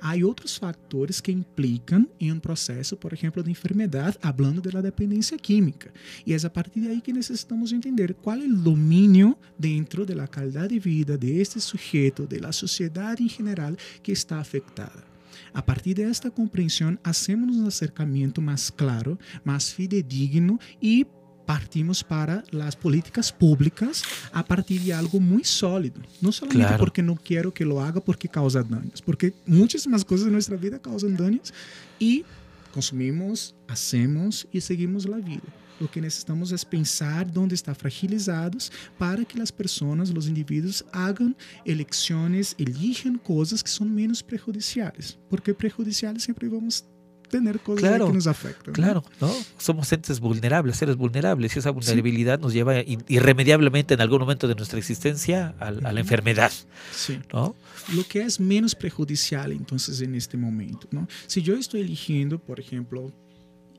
[0.02, 5.38] há outros fatores que implicam em um processo, por exemplo, de enfermidade, falando da dependência
[5.38, 5.94] química.
[6.26, 10.70] E é a partir daí que necessitamos entender qual é o domínio dentro da qualidade
[10.70, 15.12] de vida deste sujeito, da sociedade em geral que está afetada.
[15.54, 21.06] A partir desta compreensão, hacemos um acercamento mais claro, mais fidedigno e
[21.46, 26.02] partimos para as políticas públicas a partir de algo muito sólido.
[26.22, 26.78] Não somente claro.
[26.78, 30.80] porque não quero que lo haga porque causa danos, porque muitíssimas coisas em nossa vida
[30.80, 31.54] causam danos
[32.00, 32.26] e
[32.72, 35.62] consumimos, hacemos e seguimos a vida.
[35.82, 41.36] O que necessitamos é pensar onde está fragilizados para que as pessoas, os indivíduos, hagam
[41.66, 46.86] eleições, elijan coisas que são menos prejudiciais, porque prejudiciais sempre vamos
[47.32, 48.74] tener cosas claro, que nos afectan.
[48.74, 49.34] Claro, ¿no?
[49.58, 52.44] Somos entes vulnerables, seres vulnerables, y esa vulnerabilidad sí.
[52.44, 52.76] nos lleva
[53.08, 56.52] irremediablemente en algún momento de nuestra existencia a, a la enfermedad.
[56.96, 57.20] Sí.
[57.34, 57.56] ¿no?
[57.96, 61.08] Lo que es menos prejudicial entonces en este momento, ¿no?
[61.26, 63.12] Si yo estoy eligiendo, por ejemplo,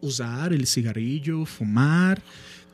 [0.01, 2.21] usar el cigarrillo, fumar,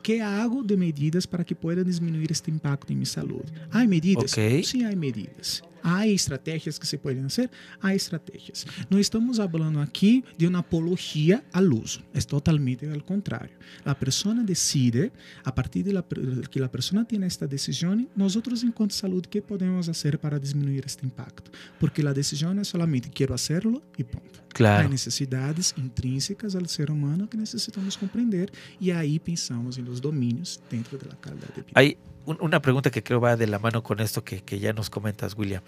[0.01, 3.43] ¿Qué hago de medidas para que pueda disminuir este impacto en mi salud?
[3.71, 4.31] ¿Hay medidas?
[4.31, 4.63] Okay.
[4.63, 5.61] Sí, hay medidas.
[5.83, 7.49] Há estratégias que se podem fazer?
[7.81, 8.65] Há estratégias.
[8.89, 12.01] Não estamos falando aqui de uma apologia ao uso.
[12.13, 13.51] É totalmente ao contrário.
[13.85, 15.11] A pessoa decide,
[15.43, 16.03] a partir de la,
[16.49, 21.05] que a pessoa tenha esta decisão, nós enquanto saúde, que podemos fazer para diminuir este
[21.05, 21.51] impacto?
[21.79, 24.43] Porque a decisão é somente quero hacerlo e ponto.
[24.53, 24.87] Claro.
[24.87, 30.59] Há necessidades intrínsecas ao ser humano que necessitamos compreender e aí pensamos em los domínios
[30.69, 31.71] dentro da qualidade de vida.
[31.75, 31.97] Aí
[32.39, 35.35] una pregunta que creo va de la mano con esto que, que ya nos comentas,
[35.35, 35.61] William.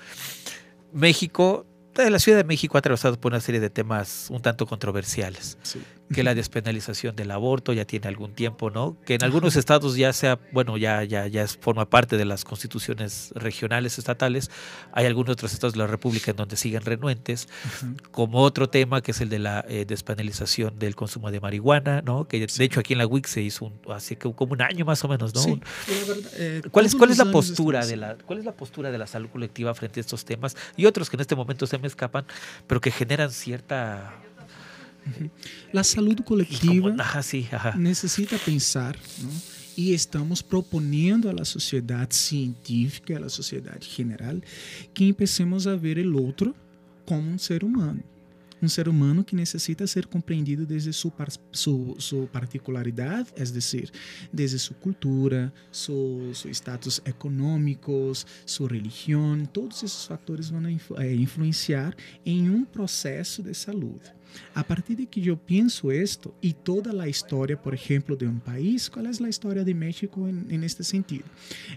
[0.94, 5.58] México la Ciudad de México ha atravesado por una serie de temas un tanto controversiales.
[6.14, 8.98] Que la despenalización del aborto ya tiene algún tiempo, ¿no?
[9.06, 13.32] Que en algunos estados ya sea, bueno, ya, ya, ya forma parte de las constituciones
[13.36, 14.52] regionales, estatales.
[14.92, 17.48] Hay algunos otros estados de la República en donde siguen renuentes.
[18.12, 22.28] Como otro tema que es el de la eh, despenalización del consumo de marihuana, ¿no?
[22.28, 25.04] Que de hecho aquí en la WIC se hizo un, hace como un año más
[25.04, 25.60] o menos, ¿no?
[26.38, 29.08] Eh, ¿Cuál es, cuál es la postura de la, cuál es la postura de la
[29.08, 32.26] salud colectiva frente a estos temas y otros que en este momento se me escapan,
[32.68, 34.14] pero que generan cierta...
[35.72, 36.96] La salud colectiva
[37.78, 38.98] necesita pensar,
[39.76, 44.44] y estamos proponiendo a la sociedad científica, a la sociedad general,
[44.94, 46.54] que empecemos a ver el otro
[47.06, 48.04] como un ser humano.
[48.62, 51.12] um ser humano que necessita ser compreendido desde sua,
[51.52, 53.92] sua, sua particularidade, é decir,
[54.32, 61.96] desde sua cultura, seu, seu status econômicos, sua religião, todos esses fatores vão eh, influenciar
[62.26, 64.14] em um processo de saúde.
[64.54, 68.38] A partir de que eu penso isto e toda a história, por exemplo, de um
[68.40, 71.26] país, qual é a história de México em, este sentido?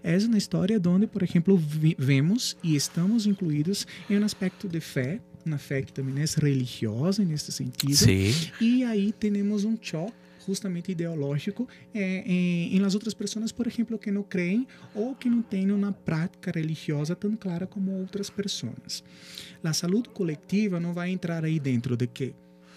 [0.02, 1.56] É uma história onde, por exemplo,
[1.98, 7.24] vemos e estamos incluídos em um aspecto de fé, uma fé que também é religiosa
[7.24, 7.96] nesse sentido.
[7.96, 8.32] Sim.
[8.60, 13.98] E aí temos um choque justamente ideológico eh, em, em las outras pessoas, por exemplo,
[13.98, 19.02] que não creem ou que não têm uma prática religiosa tão clara como outras pessoas.
[19.62, 22.34] A saúde coletiva não vai entrar aí dentro de que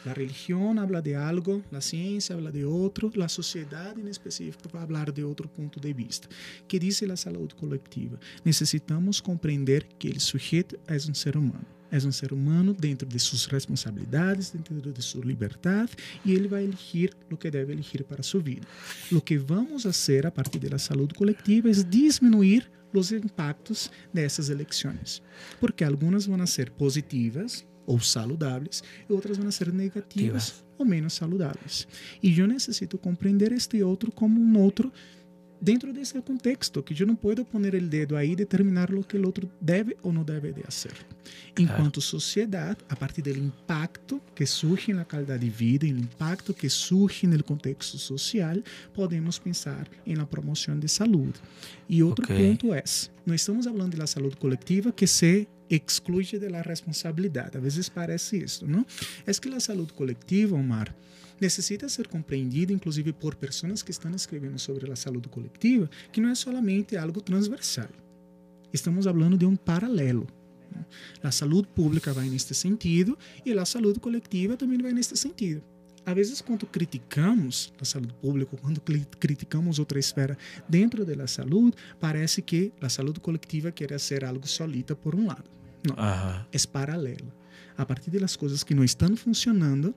[0.07, 4.79] La religión habla de algo, la ciencia habla de otro, la sociedad en específico va
[4.79, 6.29] a hablar de otro punto de vista.
[6.65, 8.17] ¿Qué dice la salud colectiva?
[8.45, 11.65] Necesitamos comprender que el sujeto es un ser humano.
[11.91, 15.91] É um ser humano dentro de suas responsabilidades, dentro de sua liberdade,
[16.23, 18.65] e ele vai elegir o que deve elegir para sua vida.
[19.11, 25.21] O que vamos fazer a partir da saúde coletiva é diminuir os impactos dessas eleições,
[25.59, 31.87] porque algumas vão ser positivas, ou saudáveis, e outras vão ser negativas ou menos saudáveis.
[32.21, 34.91] E eu necessito compreender este outro como um outro
[35.59, 39.17] dentro desse contexto, que eu não posso pôr o dedo aí e determinar o que
[39.17, 40.93] o outro deve ou não deve de fazer.
[41.57, 42.01] Enquanto claro.
[42.01, 47.25] sociedade, a partir do impacto que surge na qualidade de vida, o impacto que surge
[47.25, 48.57] no contexto social,
[48.93, 51.39] podemos pensar em la promoção de saúde.
[51.89, 52.37] E outro okay.
[52.37, 52.83] ponto é,
[53.25, 57.57] nós estamos falando da saúde coletiva que se exclui de la responsabilidade.
[57.57, 58.85] A vezes parece isso, não?
[59.25, 60.95] É que a saúde coletiva, Omar,
[61.39, 66.29] necessita ser compreendida, inclusive por pessoas que estão escrevendo sobre a saúde coletiva, que não
[66.29, 67.89] é solamente algo transversal.
[68.73, 70.27] Estamos falando de um paralelo.
[71.23, 75.63] A saúde pública vai neste sentido e a saúde coletiva também vai neste sentido.
[76.07, 78.79] Às vezes, quando criticamos a saúde pública, quando
[79.19, 84.95] criticamos outra esfera dentro da saúde, parece que a saúde coletiva quer ser algo solita
[84.95, 85.43] por um lado.
[85.85, 85.95] Não,
[86.49, 87.29] é paralelo.
[87.77, 89.93] A partir das coisas que não estão funcionando,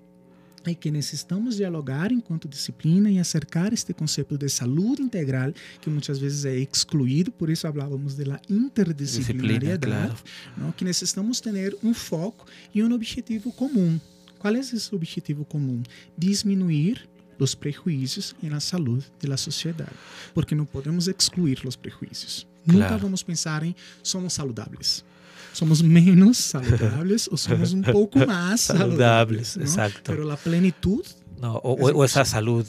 [0.67, 6.19] e que necessitamos dialogar enquanto disciplina e acercar este conceito de saúde integral que muitas
[6.19, 10.23] vezes é excluído, por isso falávamos da interdisciplinariedade,
[10.57, 10.75] claro.
[10.77, 12.45] que necessitamos ter um foco
[12.75, 13.99] e um objetivo comum.
[14.41, 15.83] Qual é esse objetivo comum?
[16.19, 19.93] Diminuir os prejuízos na saúde da sociedade,
[20.35, 22.47] porque não podemos excluir os prejuízos.
[22.67, 22.81] Claro.
[22.81, 25.05] Nunca vamos pensar em somos saudáveis
[25.53, 29.49] somos menos saludables o somos un poco más saludables.
[29.49, 29.63] saludables ¿no?
[29.65, 30.13] Exacto.
[30.13, 31.05] Pero la plenitud
[31.41, 32.67] no, o, o, esa salud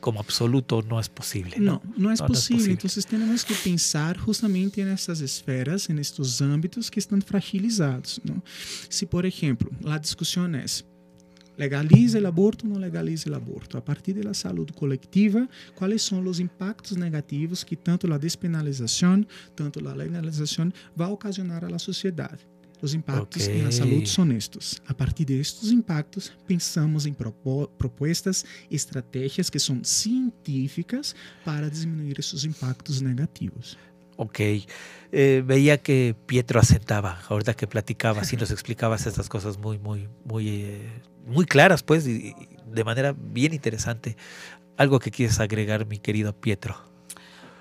[0.00, 1.56] como absoluto no es posible.
[1.58, 2.26] No, no, no, es, no, posible.
[2.26, 2.72] no es, posible.
[2.72, 8.22] Entonces tenemos que pensar justamente en estas esferas, en estos ámbitos que están fragilizados.
[8.88, 10.86] Si, por ejemplo, la discusión es
[11.56, 13.76] legaliza o aborto ou não legaliza o aborto.
[13.76, 19.86] A partir da saúde coletiva, quais são os impactos negativos que tanto a despenalização, tanto
[19.86, 22.46] a legalização vai ocasionar à sociedade.
[22.82, 23.62] Os impactos okay.
[23.62, 24.78] na saúde são estes.
[24.86, 31.14] A partir destes impactos, pensamos em propostas, estratégias que são científicas
[31.44, 33.78] para diminuir esses impactos negativos.
[34.16, 34.40] Ok.
[35.16, 40.08] Eh, veía que Pietro asentaba, ahorita que platicabas y nos explicabas estas cosas muy, muy,
[40.24, 42.34] muy, eh, muy claras, pues, y,
[42.66, 44.16] de manera bien interesante.
[44.76, 46.76] ¿Algo que quieres agregar, mi querido Pietro?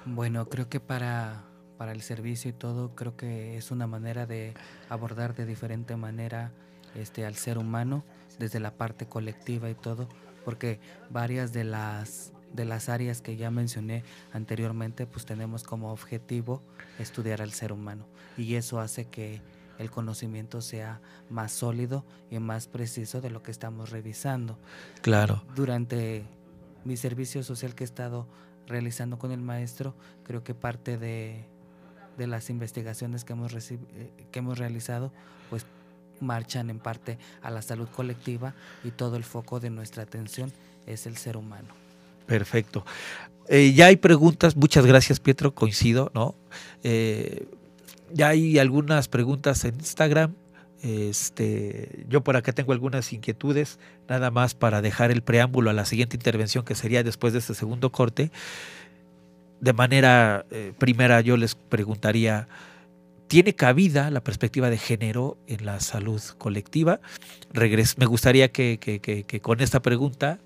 [0.06, 1.44] Bueno, creo que para,
[1.78, 4.54] para el servicio y todo, creo que es una manera de
[4.90, 6.52] abordar de diferente manera
[6.96, 8.04] este, al ser humano,
[8.40, 10.10] desde la parte colectiva y todo,
[10.44, 10.80] porque
[11.12, 16.62] varias de las de las áreas que ya mencioné anteriormente, pues tenemos como objetivo
[17.00, 18.06] estudiar al ser humano
[18.38, 19.42] y eso hace que
[19.80, 24.58] el conocimiento sea más sólido y más preciso de lo que estamos revisando.
[25.02, 25.44] Claro.
[25.56, 26.24] Durante
[26.86, 28.28] mi servicio social que he estado
[28.68, 31.46] realizando con el maestro, creo que parte de,
[32.18, 33.80] de las investigaciones que hemos, eh,
[34.32, 35.12] que hemos realizado,
[35.50, 35.66] pues
[36.20, 38.54] marchan en parte a la salud colectiva
[38.84, 40.52] y todo el foco de nuestra atención
[40.86, 41.83] es el ser humano.
[42.26, 42.86] Perfecto.
[43.50, 46.36] Eh, ya hay preguntas, muchas gracias Pietro, coincido, ¿no?
[46.84, 47.46] Eh,
[48.12, 50.36] ya hay algunas preguntas en Instagram.
[50.82, 55.86] Este, yo por acá tengo algunas inquietudes, nada más para dejar el preámbulo a la
[55.86, 58.32] siguiente intervención que sería después de este segundo corte.
[59.62, 62.48] De manera eh, primera yo les preguntaría,
[63.28, 67.00] ¿tiene cabida la perspectiva de género en la salud colectiva?
[67.98, 70.40] me gustaría que con esta pregunta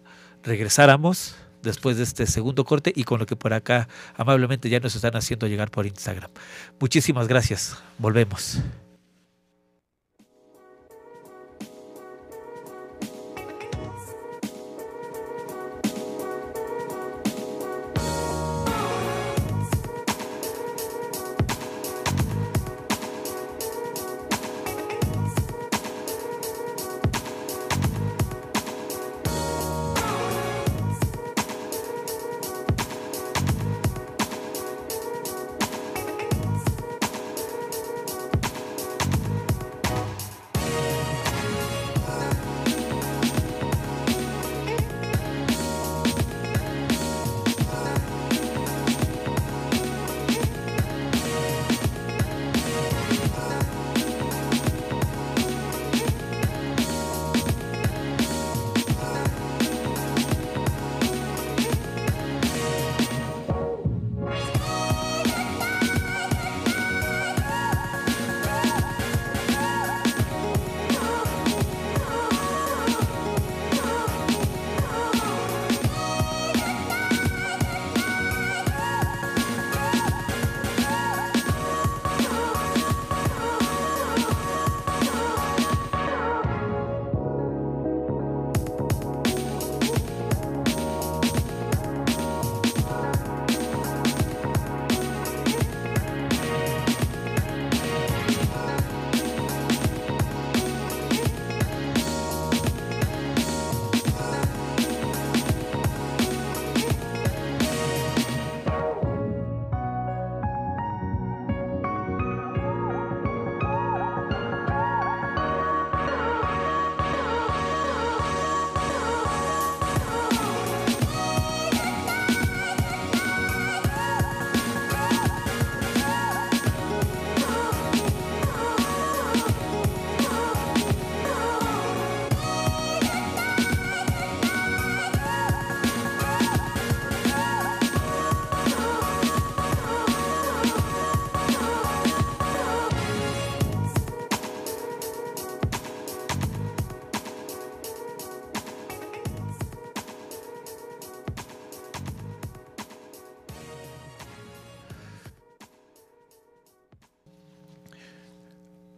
[0.43, 1.36] regresáramos
[1.68, 5.15] después de este segundo corte y con lo que por acá amablemente ya nos están
[5.15, 6.32] haciendo llegar por Instagram.
[6.80, 7.78] Muchísimas gracias.
[7.99, 8.59] Volvemos.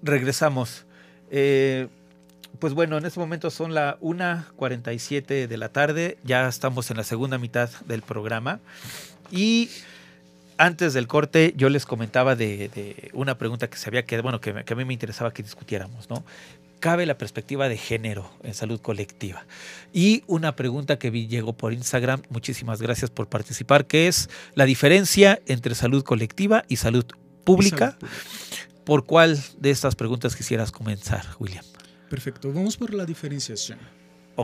[0.10, 0.86] Regresamos.
[1.32, 1.88] Eh,
[2.60, 7.04] pues bueno, en este momento son la 1.47 de la tarde, ya estamos en la
[7.04, 8.60] segunda mitad del programa
[9.32, 9.70] y
[10.58, 14.50] antes del corte yo les comentaba de, una pregunta que se había quedado, bueno, que,
[14.52, 16.26] a mí me interesaba que discutiéramos, ¿no?
[16.82, 19.46] Cabe la perspectiva de género en salud colectiva.
[19.94, 24.66] Y una pregunta que vi llegó por Instagram, muchísimas gracias por participar, que es la
[24.66, 27.06] diferencia entre salud colectiva y salud
[27.44, 27.98] pública.
[28.90, 31.64] ¿Por cuál de estas preguntas quisieras comenzar, William?
[32.10, 33.78] Perfecto, vamos por la diferenciación.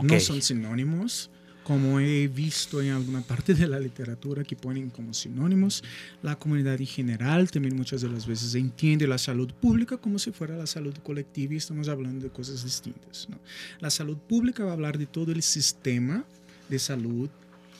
[0.00, 1.32] No son sinónimos,
[1.64, 5.82] como he visto en alguna parte de la literatura que ponen como sinónimos.
[6.22, 10.30] La comunidad en general también muchas de las veces entiende la salud pública como si
[10.30, 13.26] fuera la salud colectiva y estamos hablando de cosas distintas.
[13.80, 16.24] La salud pública va a hablar de todo el sistema
[16.68, 17.28] de salud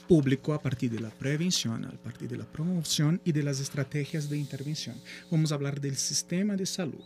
[0.07, 4.29] público a partir de la prevención, a partir de la promoción y de las estrategias
[4.29, 4.97] de intervención.
[5.31, 7.05] Vamos a hablar del sistema de salud,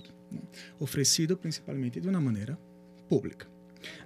[0.79, 2.59] ofrecido principalmente de una manera
[3.09, 3.47] pública.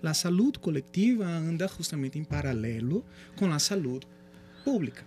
[0.01, 3.05] La salud colectiva anda justamente en paralelo
[3.37, 4.03] con la salud
[4.65, 5.05] pública.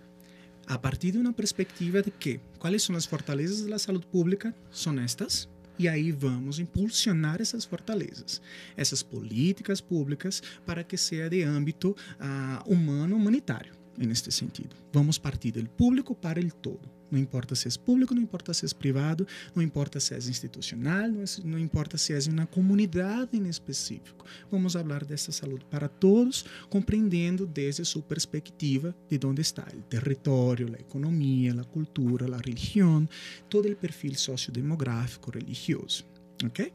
[0.68, 4.54] A partir de una perspectiva de que, ¿cuáles son las fortalezas de la salud pública?
[4.70, 5.48] Son estas,
[5.80, 8.42] e aí vamos impulsionar essas fortalezas,
[8.76, 14.76] essas políticas públicas para que seja de âmbito uh, humano humanitário, neste sentido.
[14.94, 16.98] Vamos partir do público para o todo.
[17.10, 19.26] Não importa se é público, não importa se é privado,
[19.56, 24.26] não importa se é institucional, não, não importa se é uma comunidade em específico.
[24.52, 30.74] Vamos falar dessa saúde para todos, compreendendo desde sua perspectiva de onde está o território,
[30.76, 33.08] a economia, a cultura, a religião,
[33.50, 36.06] todo o perfil sociodemográfico religioso.
[36.46, 36.72] ¿ok?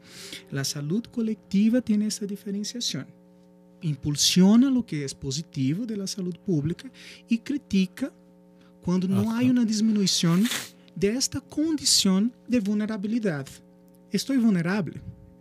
[0.51, 3.07] La salud colectiva tem essa diferenciação.
[3.83, 6.91] Impulsiona o que é positivo da saúde pública
[7.29, 8.13] e critica
[8.83, 10.43] quando não há uma diminuição
[10.95, 13.63] desta condição de vulnerabilidade.
[14.13, 14.95] Estou vulnerável,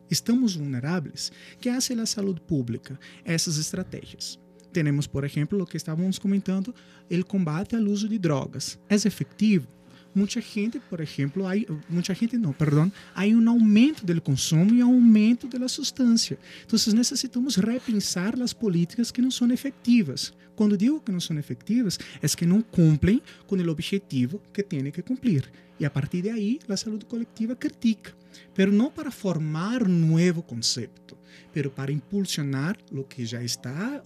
[0.10, 1.32] estamos vulneráveis.
[1.60, 3.00] que hace a saúde pública?
[3.26, 4.40] Essas estratégias.
[4.72, 6.74] Temos, por exemplo, o que estávamos comentando,
[7.10, 8.80] o combate ao uso de drogas.
[8.88, 9.68] É efetivo?
[10.14, 11.54] Muita gente, por exemplo, há,
[11.90, 16.38] muita gente não, perdão, há um aumento do consumo e aumento da substância.
[16.66, 20.34] Então, necessitamos repensar as políticas que não são efetivas.
[20.56, 24.92] Quando digo que não são efetivas, é que não cumprem com o objetivo que têm
[24.92, 25.50] que cumprir.
[25.80, 28.14] E a partir de aí, a saúde coletiva critica,
[28.56, 31.18] mas não para formar um novo conceito,
[31.56, 34.02] mas para impulsionar o que já está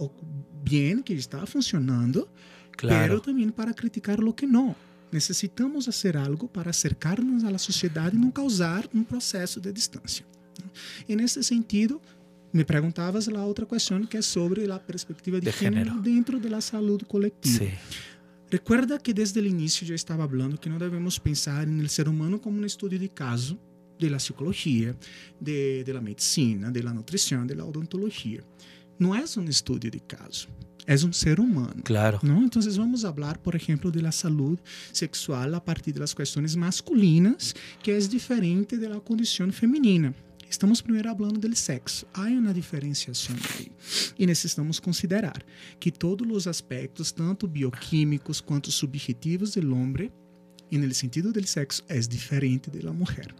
[0.63, 2.29] bem, que está funcionando,
[2.77, 3.15] claro.
[3.15, 4.75] mas também para criticar o que não.
[5.11, 10.25] Necessitamos fazer algo para acercar-nos à sociedade e não causar um processo de distância.
[11.07, 12.01] E nesse sentido,
[12.51, 16.61] me perguntavas a outra questão que é sobre a perspectiva de, de gênero dentro da
[16.61, 17.65] saúde coletiva.
[17.65, 17.73] Sí.
[18.49, 22.39] Recuerda que desde o início já estava falando que não devemos pensar no ser humano
[22.39, 23.59] como um estudo de caso
[23.99, 24.95] da psicologia,
[25.41, 28.43] da medicina, da nutrição, da odontologia.
[28.99, 30.47] Não é um estudo de caso
[30.87, 31.81] é um ser humano.
[31.83, 32.19] Claro.
[32.23, 34.61] Então, vamos falar, por exemplo, da saúde
[34.93, 40.13] sexual a partir das questões masculinas, que é diferente da condição feminina.
[40.49, 42.05] Estamos primeiro falando do sexo.
[42.13, 43.71] Há uma diferenciação aí.
[44.17, 45.43] E necessitamos considerar
[45.79, 50.11] que todos os aspectos, tanto bioquímicos quanto subjetivos do homem,
[50.71, 53.33] e no sentido do sexo, é diferente da mulher.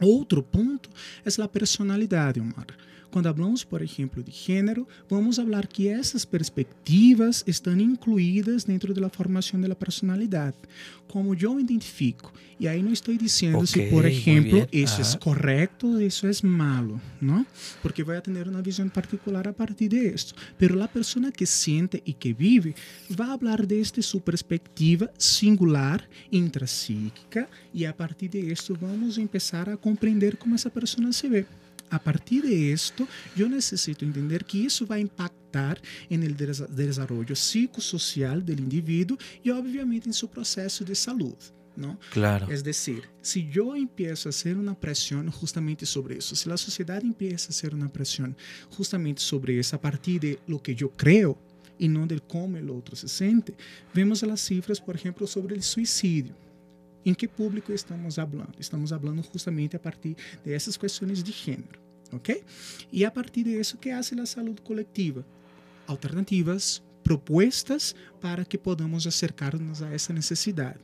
[0.00, 0.88] Outro ponto
[1.24, 2.66] é a personalidade, Omar.
[3.10, 9.08] Quando falamos, por exemplo, de gênero, vamos falar que essas perspectivas estão incluídas dentro da
[9.08, 10.56] formação da personalidade.
[11.06, 12.32] Como eu identifico.
[12.60, 16.32] E aí não estou dizendo okay, se, por exemplo, isso é correto ou isso é
[16.42, 17.46] malo, não?
[17.80, 20.34] Porque vai ter uma visão particular a partir de isso.
[20.60, 22.74] Mas a pessoa que sente e que vive
[23.08, 29.76] vai falar desde sua perspectiva singular, intrapsíquica, e a partir de isso vamos começar a
[29.76, 31.46] compreender como essa pessoa se vê.
[31.90, 35.80] A partir de esto, yo necesito entender que isso vai impactar
[36.10, 41.36] en el desarrollo psicossocial del indivíduo y obviamente en su proceso de salud.
[41.76, 41.98] ¿no?
[42.10, 42.48] Claro.
[42.50, 47.00] Es decir, si yo empiezo a hacer una presión justamente sobre eso, si la sociedad
[47.02, 48.36] empieza a hacer una presión
[48.70, 51.38] justamente sobre eso a partir de lo que yo creo
[51.78, 53.54] y no de cómo el otro se siente,
[53.94, 56.34] vemos las cifras, por ejemplo, sobre el suicidio.
[57.08, 58.52] Em que público estamos falando?
[58.60, 61.80] Estamos falando justamente a partir dessas questões de gênero,
[62.12, 62.44] ok?
[62.92, 65.24] E a partir disso, que hace a saúde coletiva?
[65.86, 70.80] Alternativas, propostas para que podamos acercar-nos a essa necessidade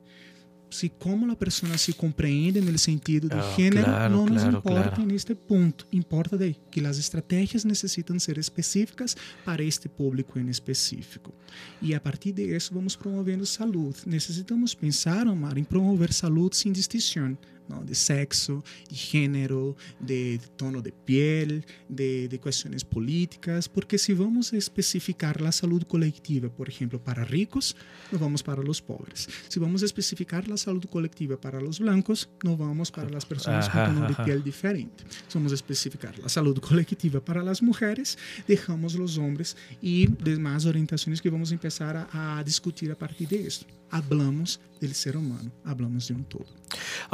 [0.74, 4.58] se como a pessoa se compreende no sentido de oh, gênero claro, não nos claro,
[4.58, 5.06] importa claro.
[5.06, 5.86] neste ponto.
[5.92, 11.32] Importa de que as estratégias necessitam ser específicas para este público em específico.
[11.80, 13.98] E a partir disso vamos promovendo saúde.
[14.06, 17.38] Necessitamos pensar, Omar, em promover saúde sem distinção.
[17.68, 17.84] ¿No?
[17.84, 24.52] de sexo, de género, de, tono de piel, de, de, cuestiones políticas, porque si vamos
[24.52, 27.76] a especificar la salud colectiva, por ejemplo, para ricos,
[28.12, 29.28] no vamos para los pobres.
[29.48, 33.68] Si vamos a especificar la salud colectiva para los blancos, no vamos para las personas
[33.68, 35.04] con tono de piel diferente.
[35.28, 40.66] Si vamos a especificar la salud colectiva para las mujeres, dejamos los hombres y demás
[40.66, 43.66] orientaciones que vamos a empezar a, a discutir a partir de esto.
[43.90, 46.46] Hablamos del ser humano, hablamos de un todo.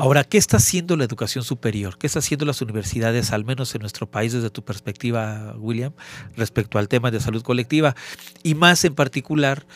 [0.00, 1.98] Ahora, ¿qué está haciendo la educación superior?
[1.98, 5.92] ¿Qué está haciendo las universidades, al menos en nuestro país, desde tu perspectiva, William,
[6.38, 7.94] respecto al tema de salud colectiva?
[8.42, 9.66] Y más en particular,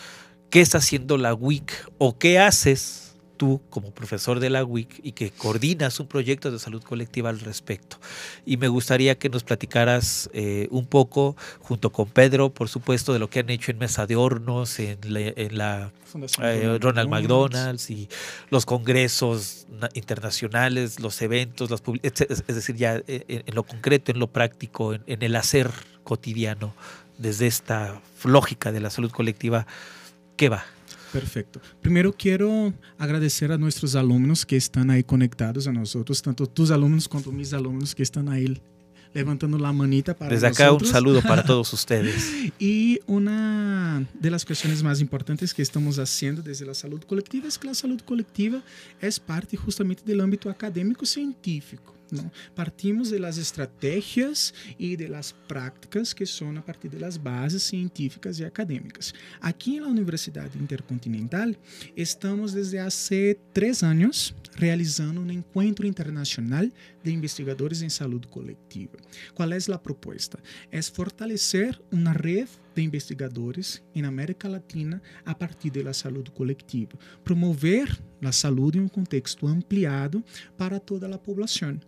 [0.48, 3.03] ¿qué está haciendo la WIC o qué haces
[3.36, 7.40] tú como profesor de la WIC y que coordinas un proyecto de salud colectiva al
[7.40, 7.98] respecto.
[8.46, 13.18] Y me gustaría que nos platicaras eh, un poco, junto con Pedro, por supuesto, de
[13.18, 15.92] lo que han hecho en Mesa de Hornos, en la, en la
[16.42, 18.08] eh, Ronald McDonald's y
[18.50, 24.28] los congresos internacionales, los eventos, las es decir, ya eh, en, lo concreto, en lo
[24.28, 25.70] práctico, en, en el hacer
[26.04, 26.74] cotidiano,
[27.18, 29.66] desde esta lógica de la salud colectiva,
[30.36, 30.64] ¿qué va?
[31.14, 31.60] Perfecto.
[31.80, 37.08] Primero quiero agradecer a nuestros alumnos que están ahí conectados a nosotros, tanto tus alumnos
[37.08, 38.60] como mis alumnos que están ahí
[39.14, 42.32] levantando la manita para Desde acá un saludo para todos ustedes.
[42.58, 47.56] y una de las cuestiones más importantes que estamos haciendo desde la salud colectiva es
[47.56, 48.60] que la salud colectiva
[49.00, 51.93] es parte justamente del ámbito académico científico.
[52.10, 52.30] ¿No?
[52.54, 57.62] Partimos de las estrategias y de las prácticas que son a partir de las bases
[57.62, 59.14] científicas y académicas.
[59.40, 61.58] Aquí en la Universidad Intercontinental
[61.96, 66.70] estamos desde hace tres años realizando um encontro internacional
[67.02, 68.96] de investigadores em saúde coletiva.
[69.34, 70.38] Qual é a proposta?
[70.70, 78.00] É fortalecer uma rede de investigadores em América Latina a partir da saúde coletiva, promover
[78.22, 80.24] a saúde em um contexto ampliado
[80.56, 81.78] para toda a população.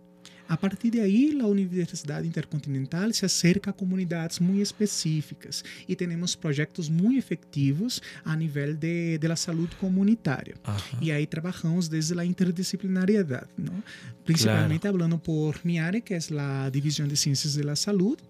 [0.47, 6.35] A partir de aí, a Universidade Intercontinental se acerca a comunidades muito específicas e temos
[6.35, 10.55] projetos muito efetivos a nível de, de la saúde comunitária.
[11.01, 13.83] E aí trabalhamos desde a interdisciplinariedade, não?
[14.23, 14.97] principalmente claro.
[14.97, 18.23] falando por minha área, que é a Divisão de Ciências da Saúde,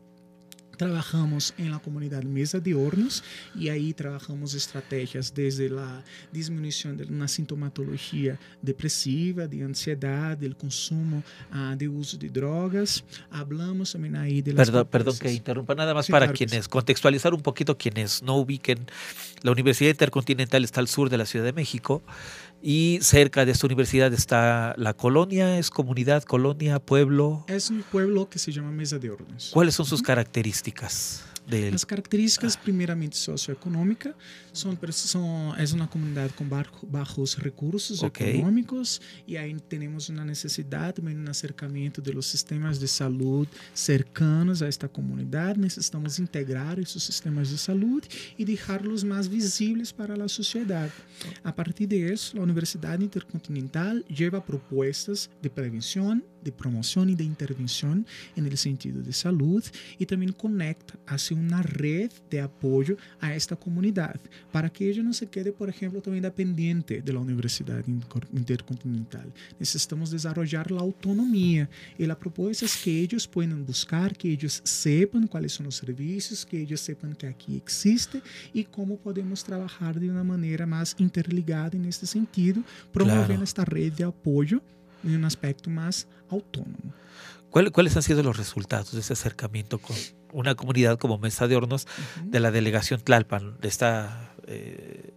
[0.78, 3.24] Trabajamos en la comunidad Mesa de Hornos
[3.56, 11.24] y ahí trabajamos estrategias desde la disminución de una sintomatología depresiva, de ansiedad, del consumo
[11.52, 13.04] uh, de uso de drogas.
[13.32, 16.66] Hablamos también ahí de las Perdón, perdón que interrumpa, nada más sí, para claro quienes,
[16.66, 16.70] sí.
[16.70, 18.86] contextualizar un poquito quienes no ubiquen,
[19.42, 22.04] la Universidad Intercontinental está al sur de la Ciudad de México
[22.62, 27.46] y cerca de esta universidad está la colonia, es comunidad, colonia, pueblo.
[27.48, 29.52] Es un pueblo que se llama Mesa de Órdenes.
[29.54, 31.24] ¿Cuáles son sus características?
[31.48, 31.74] Del...
[31.74, 34.14] As características, primeiramente socioeconômica,
[34.52, 36.46] são, são, é uma comunidade com
[36.84, 38.36] baixos recursos okay.
[38.36, 44.68] econômicos e aí temos uma necessidade também um acercamento dos sistemas de saúde cercanos a
[44.68, 45.60] esta comunidade.
[45.60, 50.94] Necessitamos integrar esses sistemas de saúde e deixá-los mais visíveis para a sociedade.
[51.44, 58.04] A partir disso, a Universidade Intercontinental leva propostas de prevenção, de promoção e de intervenção
[58.36, 59.70] no sentido de saúde
[60.00, 64.22] e também conecta hacia uma rede de apoio a esta comunidade,
[64.52, 67.86] para que ela não se quede, por exemplo, também dependente da Universidade
[68.34, 69.26] Intercontinental.
[69.60, 71.70] Necessitamos desenvolver a autonomia
[72.00, 76.46] e a proposta é que eles possam buscar, que eles sepam quais são os serviços,
[76.46, 78.22] que eles sepam que aqui existe
[78.54, 83.44] e como podemos trabalhar de uma maneira mais interligada nesse sentido, promovendo claro.
[83.44, 84.62] esta rede de apoio
[85.08, 86.94] em um aspecto mais autônomo.
[87.50, 89.96] ¿Cuáles han sido los resultados de ese acercamiento con
[90.32, 92.30] una comunidad como Mesa de Hornos uh -huh.
[92.30, 93.58] de la delegación Tlalpan?
[93.62, 95.14] Está, eh,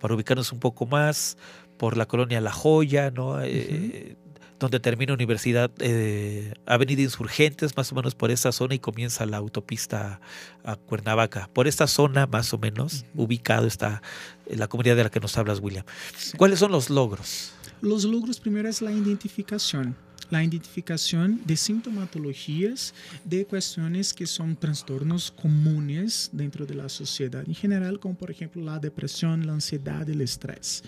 [0.00, 1.36] para ubicarnos un poco más,
[1.76, 3.32] por la colonia La Joya, ¿no?
[3.32, 3.46] Uh -huh.
[3.46, 4.16] eh,
[4.60, 9.38] donde termina Universidad eh, Avenida Insurgentes, más o menos por esa zona, y comienza la
[9.38, 10.20] autopista
[10.64, 11.50] a Cuernavaca.
[11.52, 13.24] Por esta zona, más o menos, uh -huh.
[13.24, 14.00] ubicado está
[14.46, 15.84] la comunidad de la que nos hablas, William.
[16.16, 16.36] Sí.
[16.38, 17.52] ¿Cuáles son los logros?
[17.84, 19.94] Los logros primero es la identificación.
[20.30, 22.94] la identificación de sintomatologías
[23.26, 28.62] de cuestiones que son trastornos comunes dentro de la sociedad en general, como por ejemplo
[28.62, 30.82] la depresión, la ansiedad, el estrés.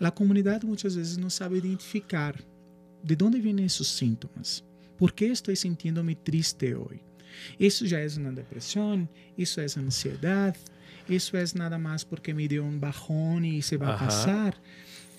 [0.00, 2.44] La comunidad muchas veces no sabe identificar
[3.00, 4.64] de dónde vienen esos síntomas.
[4.98, 7.00] ¿Por qué estoy sintiéndome triste hoy?
[7.58, 9.08] Isso já é uma depressão,
[9.38, 10.58] isso é ansiedade,
[11.08, 13.98] isso é nada mais porque me deu um bajón e se vai uh -huh.
[13.98, 14.54] passar.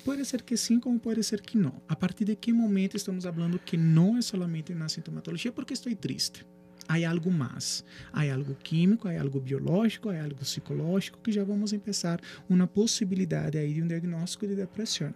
[0.06, 1.82] Pode ser que sim, como pode ser que não.
[1.88, 5.94] A partir de que momento estamos falando que não é somente na sintomatologia porque estou
[5.96, 6.46] triste?
[6.88, 7.84] há algo mais.
[8.14, 13.58] Há algo químico, há algo biológico, há algo psicológico que já vamos começar uma possibilidade
[13.58, 15.12] aí de um diagnóstico de depressão.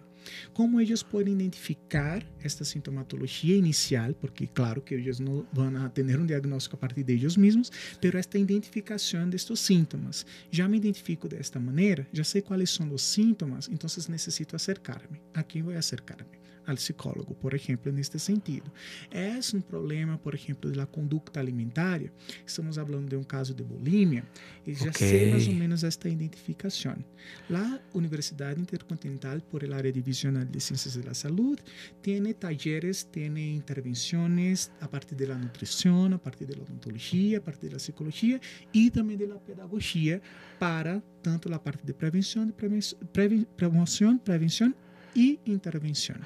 [0.52, 6.26] Como eles podem identificar esta sintomatologia inicial, porque claro que eles não vão ter um
[6.26, 10.26] diagnóstico a partir de eles mesmos, mas esta identificação destes síntomas.
[10.50, 15.20] Já me identifico desta maneira, já sei quais são os síntomas, então necessito acercar-me.
[15.34, 16.39] A quem vou acercar-me?
[16.66, 18.66] Al psicólogo, por ejemplo, en este sentido.
[19.10, 22.12] Es un problema, por ejemplo, de la conducta alimentaria.
[22.46, 24.24] Estamos hablando de un caso de bulimia
[24.64, 25.08] y ya okay.
[25.08, 27.04] sé más o menos esta identificación.
[27.48, 31.58] La Universidad Intercontinental por el área divisional de Ciencias de la Salud
[32.00, 37.42] tiene talleres, tiene intervenciones a partir de la nutrición, a partir de la odontología, a
[37.42, 38.40] partir de la psicología
[38.72, 40.20] y también de la pedagogía
[40.58, 44.74] para tanto la parte de prevención, de prevención, promoción, prevención
[45.14, 46.16] e intervenção.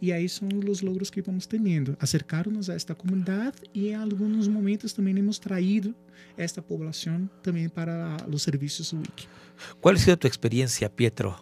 [0.00, 4.48] E aí são os logros que vamos tendo, acercar-nos a esta comunidade e em alguns
[4.48, 5.94] momentos também hemos traído
[6.36, 9.28] esta população também para os serviços WIC.
[9.80, 11.34] Qual ha sido tu experiência, Pietro?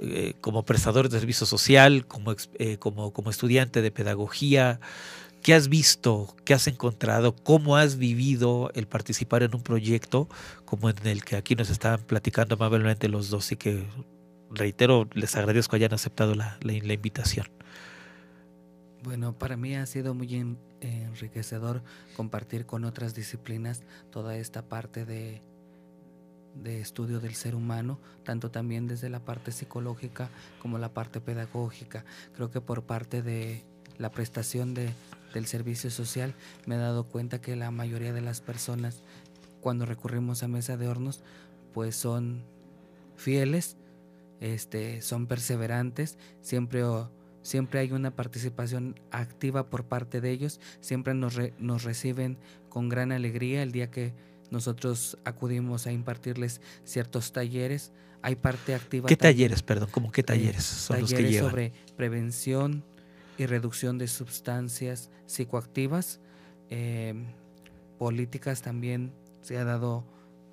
[0.00, 4.80] Eh, como prestador de servicio social, como, eh, como, como estudiante de pedagogía,
[5.40, 6.34] ¿qué has visto?
[6.44, 7.34] ¿Qué has encontrado?
[7.34, 10.28] ¿Cómo has vivido el participar en un proyecto
[10.64, 13.86] como en el que aquí nos están platicando amablemente los dos y que
[14.54, 17.46] reitero, les agradezco hayan aceptado la, invitación.
[19.02, 21.82] Bueno, para mí ha sido muy enriquecedor
[22.16, 25.42] compartir con otras disciplinas toda esta parte de,
[26.64, 30.30] estudio del ser humano, tanto también desde la parte psicológica
[30.60, 32.04] como la parte pedagógica.
[32.34, 33.62] Creo que por parte de
[33.98, 34.92] la prestación de,
[35.34, 36.34] del servicio social
[36.66, 39.02] me he dado cuenta que la mayoría de las personas
[39.60, 41.22] cuando recurrimos a mesa de hornos
[41.72, 42.42] pues son
[43.16, 43.76] fieles
[44.40, 46.82] este, son perseverantes, siempre,
[47.42, 53.12] siempre hay una participación activa por parte de ellos, siempre nos, nos reciben con gran
[53.12, 54.12] alegría el día que
[54.50, 57.92] nosotros acudimos a impartirles ciertos talleres.
[58.22, 59.08] Hay parte activa.
[59.08, 59.88] ¿Qué talleres, perdón?
[59.90, 61.50] ¿Cómo qué talleres son los que llevan?
[61.50, 62.84] sobre prevención
[63.36, 66.20] y reducción de sustancias psicoactivas.
[66.70, 67.26] Em,
[67.98, 69.12] políticas también
[69.42, 70.04] se ha dado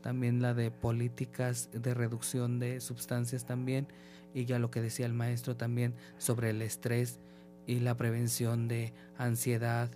[0.02, 3.88] también la de políticas de reducción de sustancias también,
[4.34, 7.20] y ya lo que decía el maestro también sobre el estrés
[7.68, 9.90] y la prevención de ansiedad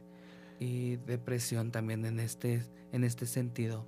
[0.59, 3.85] y depresión también en este, en este sentido.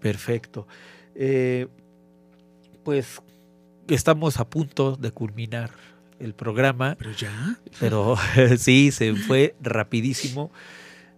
[0.00, 0.66] Perfecto.
[1.14, 1.68] Eh,
[2.82, 3.22] pues
[3.88, 5.70] estamos a punto de culminar
[6.18, 6.96] el programa.
[6.98, 7.58] Pero ya.
[7.80, 8.16] Pero
[8.58, 10.50] sí, se fue rapidísimo.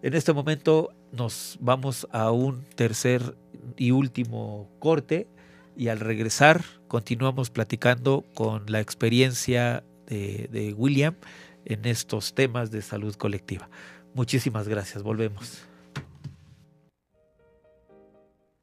[0.02, 3.36] En este momento nos vamos a un tercer
[3.76, 5.28] y último corte
[5.76, 11.14] y al regresar continuamos platicando con la experiencia de, de William
[11.64, 13.68] en estos temas de salud colectiva.
[14.14, 15.66] Muchísimas gracias, volvemos.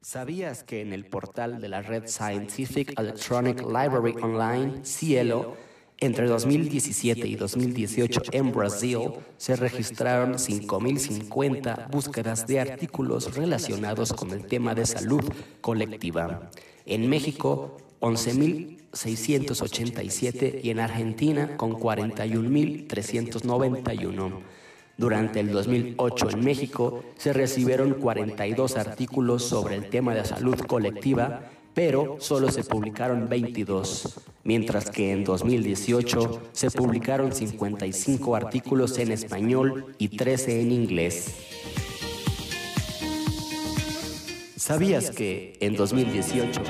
[0.04, 5.56] ¿Sabías que en el portal de la red Scientific Electronic Library Online, Cielo,
[5.98, 8.98] entre 2017 y 2018 en Brasil
[9.38, 15.24] se registraron 5.050 búsquedas de artículos relacionados con el tema de salud
[15.60, 16.50] colectiva.
[16.84, 24.42] En México, 11.687 y en Argentina con 41.391.
[24.96, 31.50] Durante el 2008 en México se recibieron 42 artículos sobre el tema de salud colectiva
[31.74, 39.94] pero solo se publicaron 22, mientras que en 2018 se publicaron 55 artículos en español
[39.98, 41.34] y 13 en inglés.
[44.56, 46.62] ¿Sabías que en 2018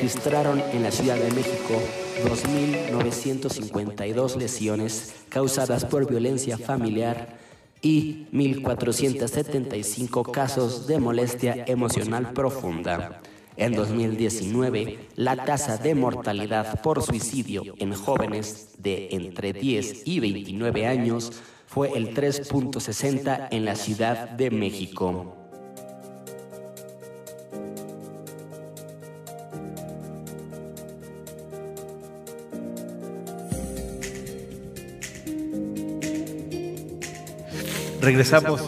[0.00, 1.74] registraron en la Ciudad de México
[2.24, 7.36] 2.952 lesiones causadas por violencia familiar
[7.82, 13.20] y 1.475 casos de molestia emocional profunda.
[13.56, 20.86] En 2019, la tasa de mortalidad por suicidio en jóvenes de entre 10 y 29
[20.86, 21.32] años
[21.66, 25.37] fue el 3.60 en la Ciudad de México.
[38.08, 38.62] Regresamos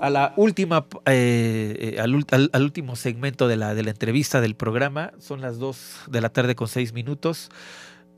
[0.00, 5.12] a la última, eh, eh, al, último segmento de la, de la entrevista del programa.
[5.18, 7.50] Son las 2 de la tarde con 6 minutos.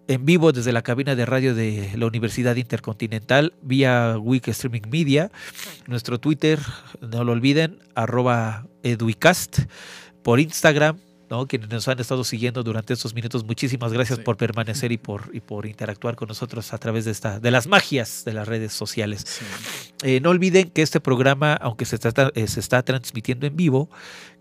[0.08, 5.30] En vivo desde la cabina de radio de la Universidad Intercontinental, vía Week Streaming Media.
[5.86, 6.58] Nuestro Twitter,
[7.00, 9.60] no lo olviden, arroba eduicast.
[10.24, 10.98] Por Instagram,
[11.46, 15.40] quienes nos han estado siguiendo durante estos minutos, muchísimas gracias por permanecer y por, y
[15.40, 19.40] por interactuar con nosotros a través de, esta, de las magias de las redes sociales.
[20.02, 23.90] Eh, no olviden que este programa, aunque se está, eh, se está transmitiendo en vivo,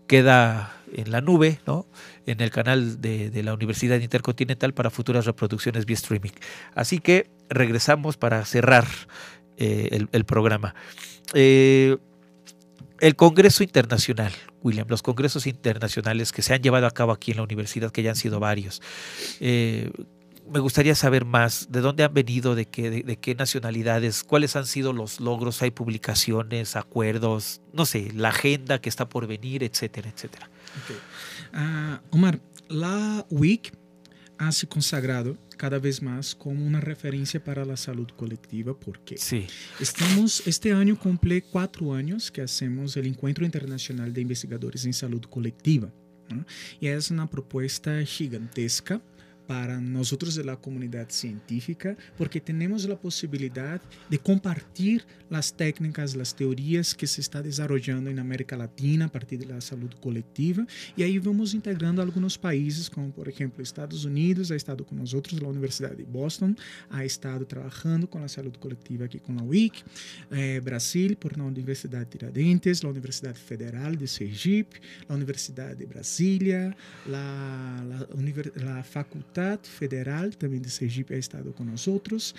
[0.06, 1.86] queda en la nube, ¿no?
[2.26, 6.32] en el canal de, la Universidad Intercontinental para futuras reproducciones vía streaming.
[6.74, 8.86] Así que regresamos para cerrar
[9.58, 10.74] eh, el, el, programa.
[11.34, 11.98] el
[13.16, 14.32] Congreso Internacional,
[14.62, 18.02] William, los congresos internacionales que se han llevado a cabo aquí en la universidad, que
[18.02, 18.82] ya han sido varios.
[19.40, 19.90] Eh,
[20.50, 24.66] me gustaría saber más de dónde han venido, de qué, de, qué nacionalidades, cuáles han
[24.66, 30.10] sido los logros, hay publicaciones, acuerdos, no sé, la agenda que está por venir, etcétera,
[30.14, 30.50] etcétera.
[31.52, 33.72] Ah, Omar, la WIC
[34.38, 39.46] ha se consagrado cada vez más como una referencia para la salud colectiva, porque sí.
[39.78, 45.20] estamos, este año cumple cuatro años que hacemos el Encuentro Internacional de Investigadores en Salud
[45.22, 45.92] Colectiva.
[46.30, 46.46] ¿no?
[46.80, 49.02] Y es una propuesta gigantesca
[49.48, 53.80] para nosotros de la comunidad científica, porque tenemos la posibilidad
[54.10, 59.38] de compartir las técnicas, las teorías que se está desarrollando en América Latina a partir
[59.38, 64.50] de la salud colectiva, y ahí vamos integrando algunos países, como por ejemplo Estados Unidos,
[64.50, 66.54] ha estado con nosotros, la Universidad de Boston,
[66.90, 69.72] ha estado trabajando con la salud colectiva aquí con la WIC,
[70.30, 74.78] eh, Brasil, por la Universidad de Tiradentes, la Universidad Federal de Sergipe,
[75.08, 76.76] la Universidad de Brasilia,
[77.06, 77.82] la,
[78.56, 78.82] la,
[79.38, 82.34] Facultad Federal também de Sergipe ha estado com nós outros.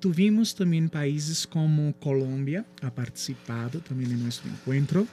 [0.00, 5.06] Tuvimos também países como Colômbia ha participado também de nosso encontro.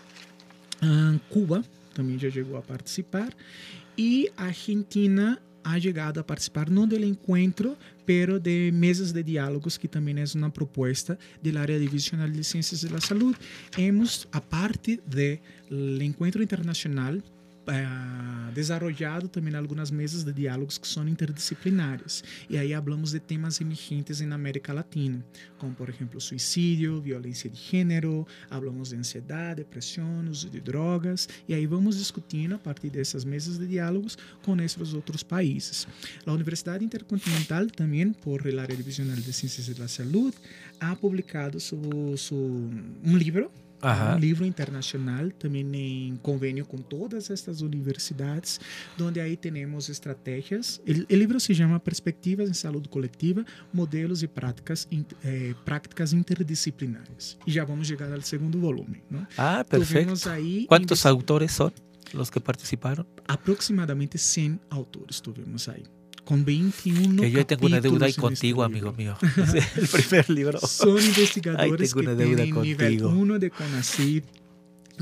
[0.82, 1.64] Uh, Cuba
[1.94, 3.32] também já chegou a participar
[3.98, 9.88] e Argentina ha chegado a participar não do encontro, pero de mesas de diálogos que
[9.88, 13.38] também é uma proposta da área divisional de ciências da saúde.
[13.78, 17.18] Hemos, a parte do encontro internacional
[17.68, 22.24] uh, desarrollado também algumas mesas de diálogos que são interdisciplinares.
[22.50, 25.24] E aí falamos de temas emergentes na América Latina,
[25.58, 31.54] como por exemplo suicídio, violência de gênero, falamos de ansiedade, depressão, uso de drogas, e
[31.54, 35.88] aí vamos discutindo a partir dessas mesas de diálogos com esses outros países.
[36.26, 40.38] A Universidade Intercontinental também, por a área divisional de Ciências da Saúde,
[40.80, 41.78] ha publicado su,
[42.18, 42.36] su,
[43.04, 43.18] um
[43.88, 44.16] Ajá.
[44.16, 48.60] um livro internacional, também em convênio com todas estas universidades,
[49.00, 50.82] onde aí temos estratégias.
[50.86, 54.88] O livro se chama Perspectivas em Saúde Coletiva, Modelos e Práticas,
[55.24, 57.38] eh, práticas Interdisciplinares.
[57.48, 59.02] E já vamos chegar ao segundo volume.
[59.10, 59.26] Não?
[59.38, 60.28] Ah, perfeito.
[60.30, 61.72] Aí Quantos autores são
[62.14, 63.06] os que participaram?
[63.28, 65.84] Aproximadamente 100 autores tivemos aí
[66.28, 69.18] con 21 Que yo tengo una deuda ahí contigo, este amigo mío.
[69.78, 70.60] el primer libro.
[70.60, 74.26] Son investigadores que tienen nivel 1 de CONACYT,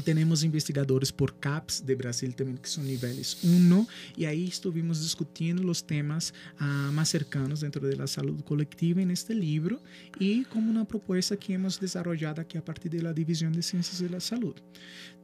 [0.03, 5.67] temos investigadores por CAPS de Brasil também, que são níveis 1, e aí estivemos discutindo
[5.69, 9.79] os temas uh, mais cercanos dentro da saúde coletiva neste livro
[10.19, 14.19] e como uma proposta que hemos desenvolvido aqui a partir da divisão de ciências da
[14.19, 14.61] saúde.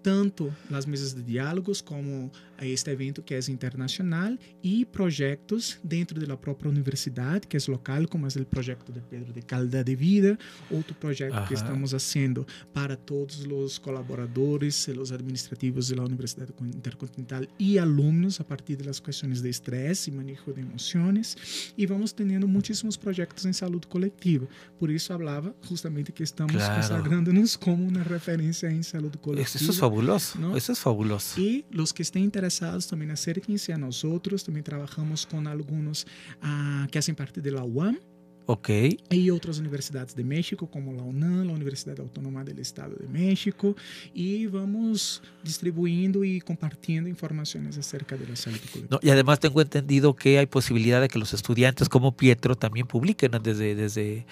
[0.03, 2.31] Tanto nas mesas de diálogos como
[2.61, 8.27] este evento que é internacional e projetos dentro da própria universidade, que é local, como
[8.27, 10.37] é o projeto de Pedro de Calda de Vida,
[10.69, 17.49] outro projeto que estamos fazendo para todos os colaboradores los administrativos de la Universidad Intercontinental
[17.57, 21.73] y alumnos a partir de las cuestiones de estrés y manejo de emociones.
[21.75, 24.47] Y vamos teniendo muchísimos proyectos en salud colectiva.
[24.79, 26.75] Por eso hablaba justamente que estamos claro.
[26.75, 29.41] consagrándonos como una referencia en salud colectiva.
[29.41, 30.39] Eso es fabuloso.
[30.39, 30.57] ¿no?
[30.57, 31.39] Eso es fabuloso.
[31.39, 34.43] Y los que estén interesados también acérquense a nosotros.
[34.43, 36.05] También trabajamos con algunos
[36.43, 37.97] uh, que hacen parte de la UAM
[38.45, 38.69] Ok.
[39.09, 43.75] Y otras universidades de México, como la UNAM, la Universidad Autónoma del Estado de México,
[44.13, 48.59] y vamos distribuyendo y compartiendo informaciones acerca de la salud.
[48.89, 52.87] No, y además tengo entendido que hay posibilidad de que los estudiantes como Pietro también
[52.87, 54.25] publiquen desde, desde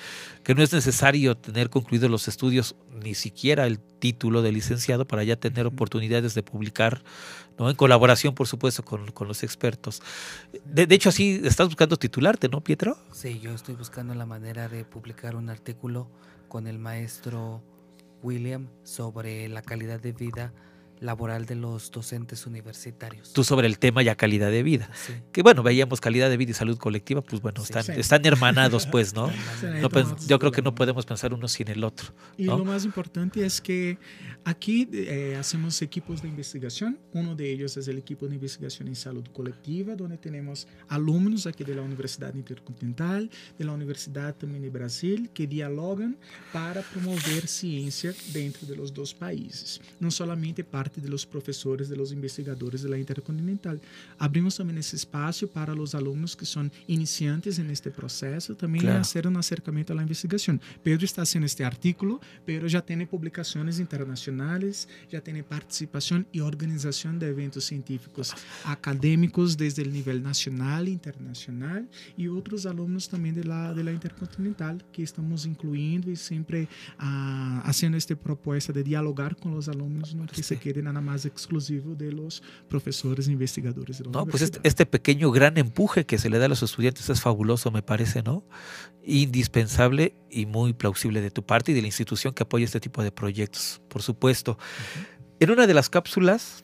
[0.43, 5.23] que no es necesario tener concluidos los estudios, ni siquiera el título de licenciado para
[5.23, 7.01] ya tener oportunidades de publicar,
[7.57, 7.69] ¿no?
[7.69, 10.01] en colaboración, por supuesto, con, con los expertos.
[10.65, 12.97] De, de, hecho, así estás buscando titularte, ¿no, Pietro?
[13.11, 16.07] Sí, yo estoy buscando la manera de publicar un artículo
[16.47, 17.61] con el maestro
[18.23, 20.53] William sobre la calidad de vida
[20.99, 23.33] laboral de los docentes universitarios.
[23.33, 24.89] Tú sobre el tema ya calidad de vida.
[24.93, 25.13] Sí.
[25.31, 27.91] Que bueno, veíamos calidad de vida y salud colectiva, pues bueno, Sí, están, sí.
[27.95, 29.27] están hermanados, pues, ¿no?
[29.61, 32.09] No entonces, yo creo que no podemos pensar uno sin el otro.
[32.37, 32.57] Y ¿no?
[32.57, 33.97] lo más importante es que
[34.43, 36.97] aquí eh, hacemos equipos de investigación.
[37.13, 41.63] Uno de ellos es el equipo de investigación en salud colectiva, donde tenemos alumnos aquí
[41.63, 46.17] de la Universidad Intercontinental, de la Universidad también de Brasil, que dialogan
[46.51, 49.81] para promover ciencia dentro de los dos países.
[49.99, 53.79] No solamente parte de los profesores, de los investigadores de la Intercontinental.
[54.17, 59.01] Abrimos también ese espacio para los alumnos que son iniciantes en este proceso, también Claro.
[59.01, 60.59] hacer un acercamiento a la investigación.
[60.81, 67.19] Pedro está haciendo este artículo, pero ya tiene publicaciones internacionales, ya tiene participación y organización
[67.19, 68.33] de eventos científicos
[68.65, 71.87] académicos desde el nivel nacional e internacional
[72.17, 76.67] y otros alumnos también de la, de la Intercontinental que estamos incluyendo y siempre
[76.97, 81.95] ah, haciendo esta propuesta de dialogar con los alumnos, no que se nada más exclusivo
[81.95, 86.17] de los profesores e investigadores de la No, pues este, este pequeño gran empuje que
[86.17, 88.43] se le da a los estudiantes es fabuloso, me parece, ¿no?
[89.03, 93.03] Indispensable y muy plausible de tu parte y de la institución que apoya este tipo
[93.03, 94.57] de proyectos, por supuesto.
[95.39, 96.63] En una de las cápsulas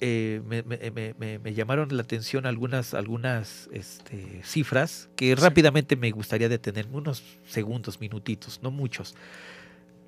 [0.00, 5.96] eh, me, me- me- me- me llamaron la atención algunas, algunas este, cifras que rápidamente
[5.96, 9.14] me gustaría detener, unos segundos, minutitos, no muchos.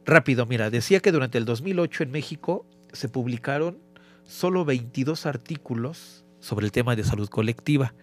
[0.04, 3.78] Rápido, mira, decía que durante el 2008 en México se publicaron
[4.24, 7.94] solo 22 artículos sobre el tema de salud colectiva.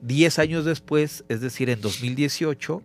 [0.00, 2.82] Diez años después, es decir, en 2018,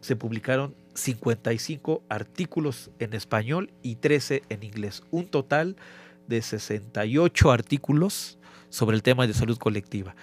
[0.00, 5.02] se publicaron 55 artículos en español y 13 en inglés.
[5.10, 5.76] Un total
[6.26, 8.38] de 68 artículos
[8.70, 10.14] sobre el tema de salud colectiva.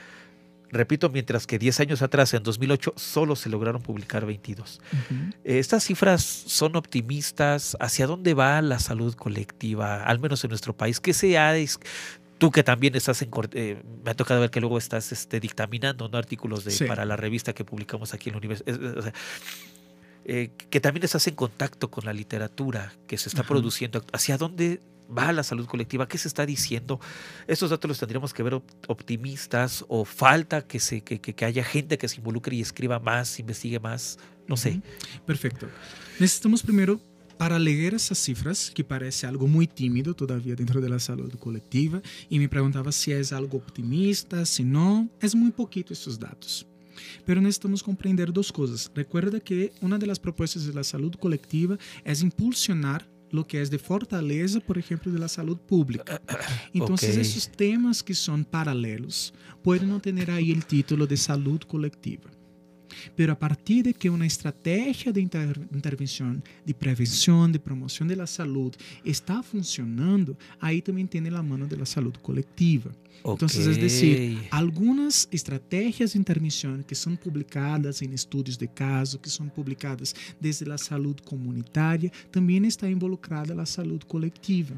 [0.72, 4.80] Repito, mientras que 10 años atrás, en 2008, solo se lograron publicar 22.
[4.94, 5.16] Ujú.
[5.44, 7.76] Eh, ¿Estas cifras son optimistas?
[7.80, 11.00] ¿Hacia dónde va la salud colectiva, al menos en nuestro país?
[11.00, 11.54] ¿Qué se ha...
[12.38, 13.30] Tú que también estás en...
[13.54, 16.18] eh, me ha tocado ver que luego estás este, dictaminando ¿no?
[16.18, 16.86] artículos de, Sí.
[16.86, 19.14] para la revista que publicamos aquí en la universidad.
[20.24, 23.50] que también estás en contacto con la literatura que se está Ajá.
[23.50, 24.04] produciendo.
[24.14, 24.80] ¿Hacia dónde
[25.16, 26.08] va la salud colectiva?
[26.08, 27.00] ¿Qué se está diciendo?
[27.48, 31.46] Estos datos los tendríamos que ver op- optimistas o falta que, se, que, que- que
[31.46, 34.18] haya gente que se involucre y escriba más, investigue más.
[34.48, 34.82] No sé.
[35.26, 35.68] Perfecto.
[36.20, 37.00] Necesitamos primero,
[37.38, 42.02] para leer essas cifras, que parece algo muy tímido todavía dentro de la salud colectiva,
[42.30, 46.68] y me preguntaba si es algo optimista, si no, es muy poquito estos datos.
[47.26, 48.92] Pero necesitamos compreender dos cosas.
[48.94, 53.70] Recuerda que una de las propuestas de la salud colectiva es impulsionar lo que es
[53.70, 56.22] de fortaleza, por ejemplo, de la salud pública.
[56.74, 62.30] Entonces, esos temas que son paralelos pueden no tener ahí el título de salud colectiva.
[63.16, 68.16] Pero a partir de que una estrategia de inter- intervención, de prevención, de promoción de
[68.16, 68.74] la salud
[69.04, 72.92] está funcionando, ahí también tiene la mano de la salud colectiva.
[73.24, 79.30] Entonces, es decir, algunas estrategias de intervención que son publicadas en estudios de caso, que
[79.30, 84.76] son publicadas desde la salud comunitaria, también está involucrada la salud colectiva.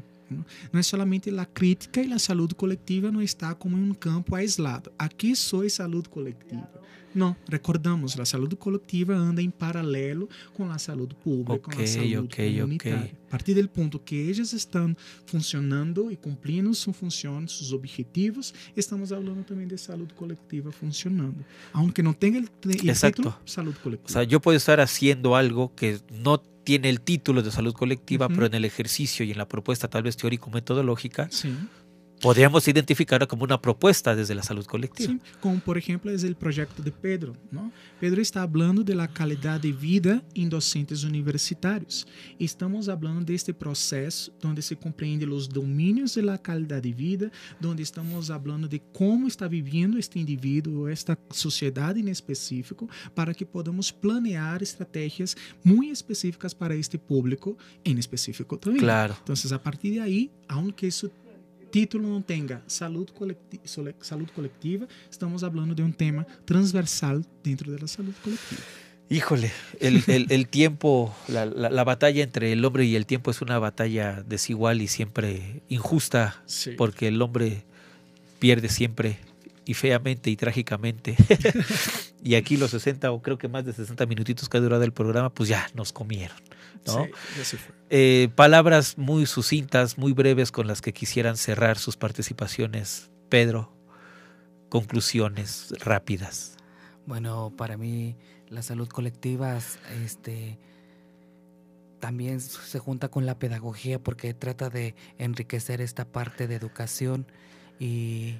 [0.72, 4.34] No es solamente la crítica y la salud colectiva no está como en un campo
[4.34, 4.92] aislado.
[4.98, 6.68] Aquí soy salud colectiva.
[7.14, 11.86] No, recordamos, la salud colectiva anda en paralelo con la salud pública, con Ok, la
[11.86, 12.64] salud ok, comunitaria.
[13.04, 13.12] ok.
[13.28, 14.96] A partir del punto que ellas están
[15.26, 21.44] funcionando y cumpliendo su función, sus objetivos, estamos hablando también de salud colectiva funcionando.
[21.72, 22.02] Aunque
[22.38, 23.22] el, el Exacto.
[23.22, 24.06] título, salud colectiva.
[24.08, 28.26] O sea, yo puedo estar haciendo algo que no tiene el título de salud colectiva,
[28.26, 28.34] Ujú.
[28.36, 31.54] pero en el ejercicio y en la propuesta tal vez teórico-metodológica, sí.
[32.24, 35.12] Podríamos identificarla como una propuesta desde la salud colectiva.
[35.12, 37.36] Sí, como por ejemplo es el proyecto de Pedro.
[37.50, 37.70] ¿no?
[38.00, 42.06] Pedro está hablando de la calidad de vida en docentes universitarios.
[42.38, 47.30] Estamos hablando de este proceso donde se comprende los dominios de la calidad de vida,
[47.60, 53.44] donde estamos hablando de cómo está viviendo este indivíduo, esta sociedad en específico, para que
[53.44, 58.82] podamos planear estrategias muy específicas para este público en específico también.
[58.82, 59.14] Claro.
[59.18, 61.10] Entonces, a partir de ahí, aunque su
[61.74, 63.60] título no tenga salud, colecti
[65.10, 68.60] estamos hablando de un tema transversal dentro de la salud colectiva.
[69.10, 69.50] Híjole,
[69.80, 74.86] el, tiempo, la, batalla entre el hombre y el tiempo es una batalla desigual y
[74.86, 76.44] siempre injusta,
[76.76, 77.64] porque el hombre
[78.38, 79.18] pierde siempre
[79.64, 81.16] y feamente y trágicamente.
[82.24, 84.94] y aquí los 60 o creo que más de 60 minutitos que ha durado el
[84.94, 86.36] programa, pues ya nos comieron.
[86.86, 87.06] ¿no?
[87.90, 93.10] Eh, palabras muy sucintas, muy breves con las que quisieran cerrar sus participaciones.
[93.28, 93.70] Pedro,
[94.70, 96.56] conclusiones rápidas.
[97.04, 98.16] Bueno, para mí
[98.48, 99.58] la salud colectiva
[100.02, 100.58] este,
[102.00, 107.26] también se junta con la pedagogía porque trata de enriquecer esta parte de educación
[107.78, 108.36] y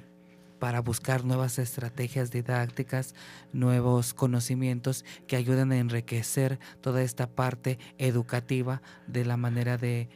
[0.59, 3.15] para buscar nuevas estrategias didácticas,
[3.53, 10.09] nuevos conocimientos que ayuden a enriquecer toda esta parte educativa de la manera de,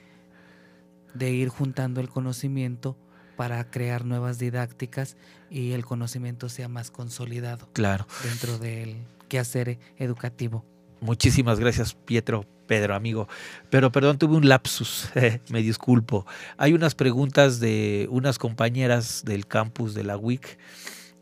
[1.13, 2.97] de ir juntando el conocimiento
[3.35, 5.15] para crear nuevas didácticas
[5.49, 8.05] y el conocimiento sea más consolidado claro.
[8.23, 8.97] dentro del
[9.29, 10.65] quehacer educativo.
[10.99, 12.43] Muchísimas gracias, Pietro.
[12.69, 13.27] Pedro, amigo.
[13.71, 15.09] Pero perdón, tuve un lapsus,
[15.49, 16.27] me disculpo.
[16.57, 20.59] Hay unas preguntas de unas compañeras del campus de la WIC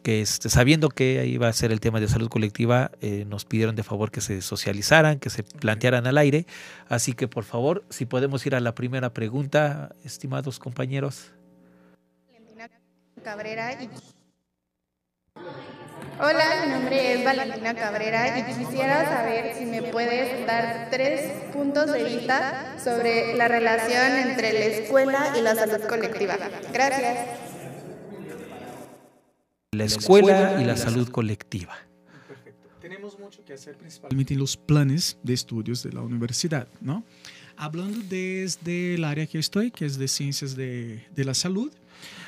[0.03, 3.75] que este, sabiendo que iba a ser el tema de salud colectiva, eh, nos pidieron
[3.75, 6.45] de favor que se socializaran, que se plantearan al aire.
[6.89, 11.31] Así que por favor, si podemos ir a la primera pregunta, estimados compañeros.
[13.23, 13.89] Cabrera y
[16.19, 21.91] Hola, mi nombre es Valentina Cabrera y quisiera saber si me puedes dar tres puntos
[21.91, 26.35] de vista sobre la relación entre la escuela y la salud colectiva.
[26.73, 27.27] Gracias.
[29.73, 31.75] La escuela y la salud colectiva.
[32.27, 32.69] Perfecto.
[32.81, 37.03] Tenemos mucho que hacer principalmente en los planes de estudios de la universidad, ¿no?
[37.57, 41.71] Hablando desde el área que estoy, que es de ciencias de, de la salud,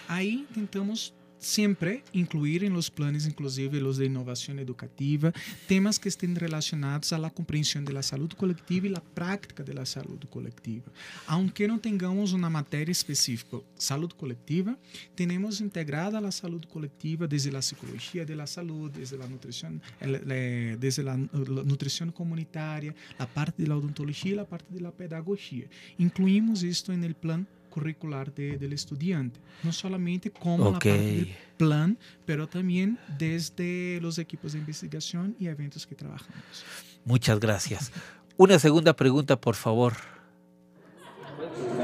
[0.08, 5.32] ahí intentamos siempre incluir en los planes, inclusive los de innovación educativa,
[5.68, 9.74] temas que estén relacionados a la comprensión de la salud colectiva y la práctica de
[9.74, 10.92] la salud colectiva.
[11.28, 14.78] Aunque no tengamos una materia específica, salud colectiva,
[15.16, 21.04] tenemos integrada la salud colectiva desde la psicología de la salud, desde la nutrición, desde
[21.04, 25.68] la, nutrición comunitaria, la parte de la odontología la parte de la pedagogía.
[25.98, 31.36] Incluimos esto en el plan curricular de, del estudiante, no solamente como la parte del
[31.58, 36.66] plan, pero también desde los equipos de investigación y eventos que trabajamos.
[37.06, 37.92] Muchas gracias.
[38.38, 39.94] Una segunda pregunta, por favor.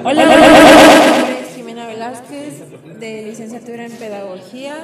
[0.04, 2.64] Hola, soy Jimena Velázquez,
[3.00, 4.76] de licenciatura en Pedagogía,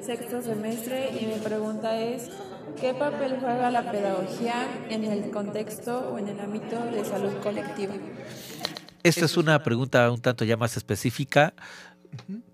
[0.00, 2.30] sexto semestre, y mi pregunta es,
[2.80, 7.94] ¿qué papel juega la pedagogía en el contexto o en el ámbito de salud colectiva?
[9.02, 11.54] Esta es una pregunta un tanto ya más específica.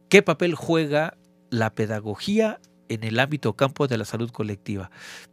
[0.08, 1.16] ¿Qué papel juega
[1.50, 4.90] la pedagogía en el ámbito campo de la salud colectiva?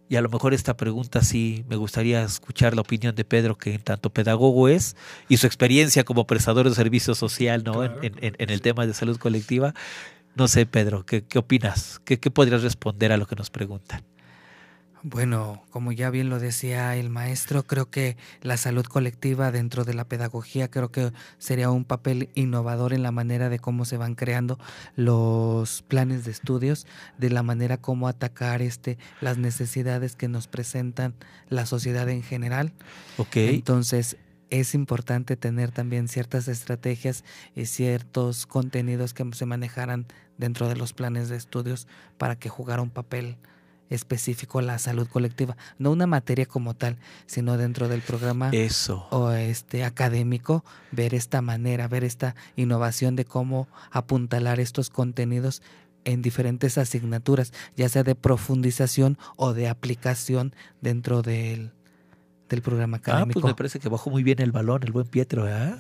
[0.10, 3.76] Y a lo mejor esta pregunta sí me gustaría escuchar la opinión de Pedro, que
[3.76, 4.96] en tanto pedagogo es,
[5.30, 7.84] y su experiencia como prestador de servicio social ¿no?
[7.84, 8.02] en,
[8.38, 9.74] el tema de salud colectiva.
[10.36, 12.02] No sé, Pedro, ¿qué, opinas?
[12.06, 14.04] ¿Qué, ¿Qué podrías responder a lo que nos preguntan?
[15.04, 19.96] Bueno, como ya bien lo decía el maestro, creo que la salud colectiva dentro de
[19.96, 24.14] la pedagogía creo que sería un papel innovador en la manera de cómo se van
[24.14, 24.60] creando
[24.96, 26.86] los planes de estudios,
[27.18, 31.16] de la manera como atacar este las necesidades que nos presentan
[31.50, 32.74] la sociedad en general.
[33.18, 33.56] Okay.
[33.56, 34.18] Entonces,
[34.52, 37.24] es importante tener también ciertas estrategias
[37.56, 40.06] y ciertos contenidos que se manejaran
[40.38, 41.88] dentro de los planes de estudios
[42.18, 43.38] para que jugara un papel
[43.92, 46.98] específico la salud colectiva, no una materia como tal,
[47.28, 49.08] sino dentro del programa Eso.
[49.12, 55.62] o este académico ver esta manera, ver esta innovación de cómo apuntalar estos contenidos
[56.04, 61.72] en diferentes asignaturas, ya sea de profundización o de aplicación dentro del
[62.52, 63.40] del programa académico.
[63.40, 65.48] Ah, pues me parece que bajó muy bien el balón, el buen Pietro.
[65.48, 65.76] ¿eh?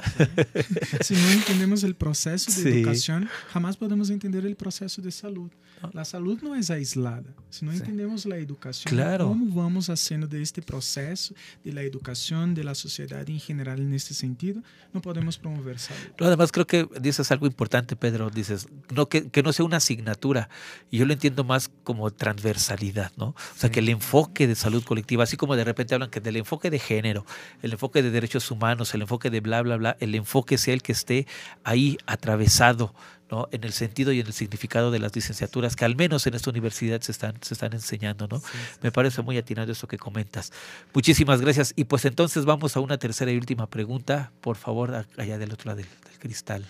[1.01, 5.51] si no entendemos el proceso de educación, jamás podemos entender el proceso de salud.
[5.81, 5.89] Ah.
[5.93, 7.23] La salud no es aislada.
[7.49, 11.33] Si no entendemos la educación, cómo vamos haciendo de este proceso
[11.63, 14.61] de la educación de la sociedad en general en este sentido,
[14.93, 16.01] no podemos promover salud.
[16.19, 18.29] además, creo que dices algo importante, Pedro.
[18.29, 20.49] Dices no, que, que, no sea una asignatura.
[20.89, 23.27] Y yo lo entiendo más como transversalidad, ¿no?
[23.27, 26.37] O sea, que el enfoque de salud colectiva, así como de repente hablan que del
[26.37, 27.25] enfoque de género,
[27.61, 30.81] el enfoque de derechos humanos, el enfoque de bla, bla, bla, el enfoque sea el
[30.81, 31.27] que esté
[31.63, 32.93] ahí atravesado
[33.31, 33.47] ¿no?
[33.51, 36.49] en el sentido y en el significado de las licenciaturas que al menos en esta
[36.49, 38.27] universidad se están, se están enseñando.
[38.27, 38.41] ¿no?
[38.81, 40.51] Me parece muy atinado eso que comentas.
[40.93, 41.73] Muchísimas gracias.
[41.75, 45.69] Y pues entonces vamos a una tercera y última pregunta, por favor, allá del otro
[45.69, 45.87] lado del,
[46.19, 46.65] cristal.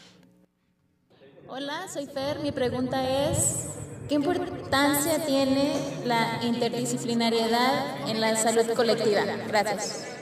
[1.54, 2.40] Hola, soy Fer.
[2.40, 3.68] Mi pregunta es,
[4.08, 5.74] ¿qué importancia tiene
[6.06, 9.26] la interdisciplinariedad en la salud colectiva?
[9.50, 10.22] Gracias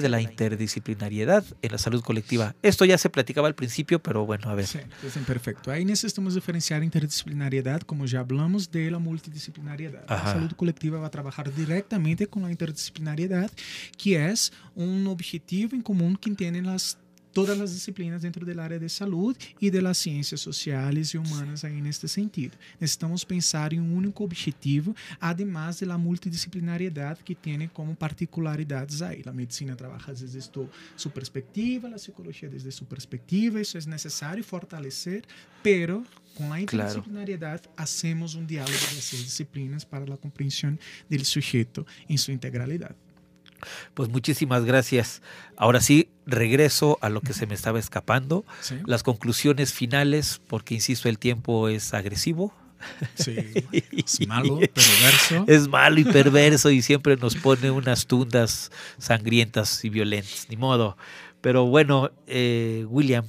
[0.00, 2.54] de la interdisciplinariedad en la salud colectiva.
[2.62, 4.66] Esto ya se platicaba al principio, pero bueno, a ver.
[4.66, 4.78] Sí,
[5.26, 5.70] perfecto.
[5.70, 10.04] Ahí necesitamos diferenciar interdisciplinariedad, como ya hablamos, de la multidisciplinariedad.
[10.08, 13.50] La salud colectiva va a trabajar directamente con la interdisciplinariedad,
[13.96, 16.98] que es un objetivo en común que tienen las
[17.34, 21.82] todas as disciplinas dentro da área de saúde e das ciências sociais e humanas aí
[21.82, 22.56] neste sentido.
[22.80, 29.22] Necessitamos pensar em um único objetivo, además da multidisciplinariedade que tem como particularidades aí.
[29.26, 30.40] A medicina trabalha desde
[30.96, 35.24] sua perspectiva, a psicologia desde sua perspectiva, isso é necessário fortalecer,
[35.62, 37.74] pero com a interdisciplinariedade claro.
[37.76, 40.78] hacemos um diálogo dessas disciplinas para a compreensão
[41.08, 43.03] do sujeito em sua integralidade.
[43.94, 45.22] Pues muchísimas gracias.
[45.56, 48.44] Ahora sí, regreso a lo que se me estaba escapando.
[48.86, 52.54] Las conclusiones finales, porque insisto, el tiempo es agresivo.
[53.14, 53.36] Sí,
[53.92, 55.44] es malo, perverso.
[55.46, 60.96] Es malo y perverso y siempre nos pone unas tundas sangrientas y violentas, ni modo.
[61.40, 63.26] Pero bueno, eh, William,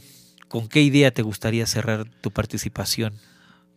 [0.47, 3.13] ¿con qué idea te gustaría cerrar tu participación?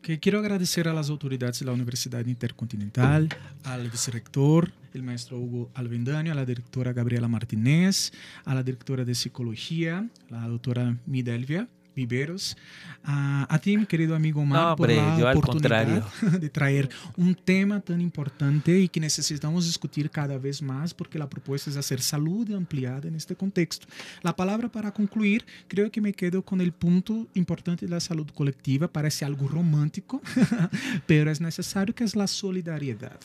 [0.02, 3.28] Que quiero agradecer a las autoridades de la Universidad Intercontinental,
[3.64, 8.12] al vicerrector, el maestro Hugo Alvendaño, a la directora Gabriela Martínez,
[8.44, 11.68] a la directora de Psicología, la doctora Midelvia,
[11.98, 12.56] Viveros.
[13.02, 16.04] a ti, mi querido amigo Omar, por la oportunidad
[16.40, 21.28] de traer un tema tan importante y que necesitamos discutir cada vez más porque la
[21.28, 23.86] propuesta es hacer salud ampliada en este contexto.
[24.22, 28.28] La palabra para concluir, creo que me quedo con el punto importante de la salud
[28.32, 28.86] colectiva.
[28.86, 30.22] Parece algo romántico,
[31.06, 33.18] pero es necesario que es la solidaridad.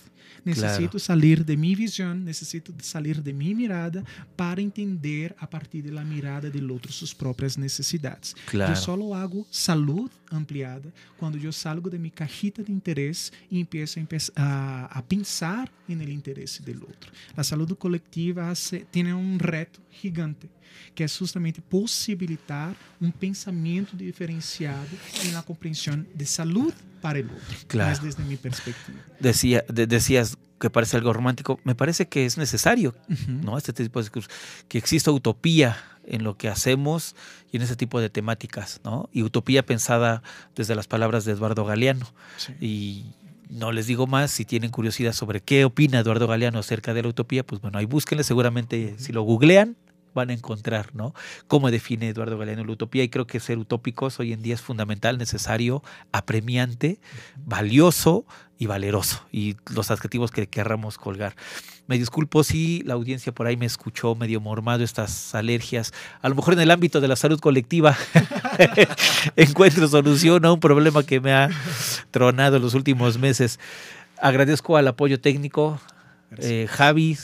[0.44, 4.04] Necesito salir de mi visión, necesito salir de mi mirada
[4.36, 8.36] para entender a partir de la mirada del otro sus propias necesidades.
[8.48, 8.63] Claro.
[8.70, 14.00] Yo solo hago salud ampliada quando eu salgo de minha cajita de interesse e empiezo
[14.36, 17.12] a, a, pensar no interesse do outro.
[17.36, 18.52] A saúde coletiva
[18.92, 20.50] tem um reto gigante,
[20.96, 24.98] que é justamente possibilitar um pensamento diferenciado
[25.32, 28.00] na compreensão de saúde para o outro, claro.
[28.00, 28.98] desde mi perspectiva.
[29.20, 33.44] Decía, de, decías que parece algo romántico, me parece que es necesario, uh -huh.
[33.44, 33.58] ¿no?
[33.58, 34.10] Este tipo de
[34.70, 35.76] que exista utopía
[36.06, 37.18] en lo que hacemos
[37.52, 39.10] y en ese tipo de temáticas, ¿no?
[39.12, 40.24] Y utopía pensada
[40.56, 42.08] desde las palabras de Eduardo Galeano.
[42.38, 42.54] Sí.
[42.62, 43.06] Y
[43.50, 47.10] no les digo más, si tienen curiosidad sobre qué opina Eduardo Galeano acerca de la
[47.10, 49.76] utopía, pues bueno, ahí búsquenle, seguramente si lo googlean,
[50.14, 51.14] van a encontrar, ¿no?
[51.48, 54.62] Cómo define Eduardo Galeano la utopía y creo que ser utópicos hoy en día es
[54.62, 57.00] fundamental, necesario, apremiante,
[57.46, 58.26] valioso
[58.58, 61.36] y valeroso y los adjetivos que querramos colgar.
[61.86, 65.94] Me disculpo si la audiencia por ahí me escuchó medio mormado estas alergias.
[66.22, 67.98] A lo mejor en el ámbito de la salud colectiva
[69.36, 71.50] encuentro solución a un problema que me ha
[72.12, 73.60] tronado en los últimos meses.
[74.22, 75.78] Agradezco al apoyo técnico,
[76.38, 77.18] eh, Javi,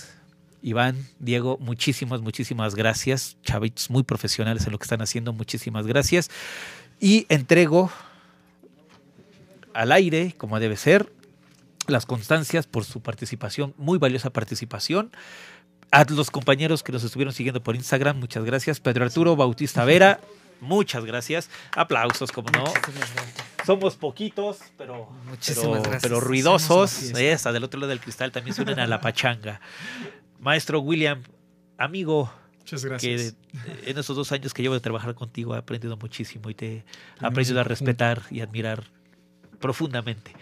[0.62, 3.38] Iván, Diego, muchísimas, muchísimas gracias.
[3.44, 6.30] Chavitos muy profesionales en lo que están haciendo, muchísimas gracias.
[7.00, 7.92] Y entrego
[9.74, 11.12] al aire, como debe ser,
[11.88, 15.12] las constancias por su participación, muy valiosa participación.
[15.92, 18.80] A los compañeros que nos estuvieron siguiendo por Instagram, muchas gracias.
[18.80, 20.20] Pedro Arturo Bautista Vera,
[20.62, 21.50] muchas gracias.
[21.76, 22.66] Aplausos, como no.
[23.66, 25.10] Somos poquitos, pero,
[25.46, 27.12] pero, pero, ruidosos.
[27.16, 29.62] Esa, del otro lado del cristal también se unen a la pachanga.
[30.40, 31.22] Maestro William,
[31.78, 33.36] amigo, Muchas gracias.
[33.84, 36.76] Que en estos dos años que llevo de trabajar contigo he aprendido muchísimo y te
[36.76, 36.84] he
[37.20, 38.84] aprendido a respetar y admirar
[39.60, 40.34] profundamente.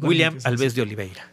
[0.00, 1.30] William Alves de Oliveira.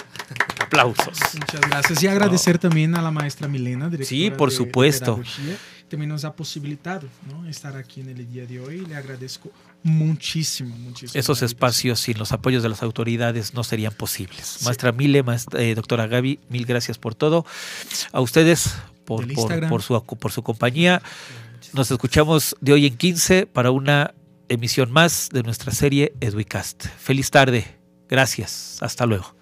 [0.60, 1.18] Aplausos.
[1.38, 2.02] Muchas gracias.
[2.02, 5.16] Y agradecer también a la maestra Milena, directora Sí, por de, supuesto.
[5.16, 5.56] De
[5.88, 7.46] también nos ha posibilitado ¿no?
[7.48, 8.86] estar aquí en el día de hoy.
[8.86, 9.50] Le agradezco
[9.82, 11.18] muchísimo, muchísimo.
[11.18, 14.46] Esos espacios sin los apoyos de las autoridades no serían posibles.
[14.46, 14.64] Sí.
[14.64, 17.44] Maestra Mile, maestra, eh, doctora Gaby, mil gracias por todo.
[18.12, 21.02] A ustedes por, por, por, su, por su compañía.
[21.72, 24.14] Nos escuchamos de hoy en 15 para una
[24.48, 26.86] emisión más de nuestra serie Educast.
[26.98, 27.78] Feliz tarde.
[28.08, 28.78] Gracias.
[28.80, 29.34] Hasta luego.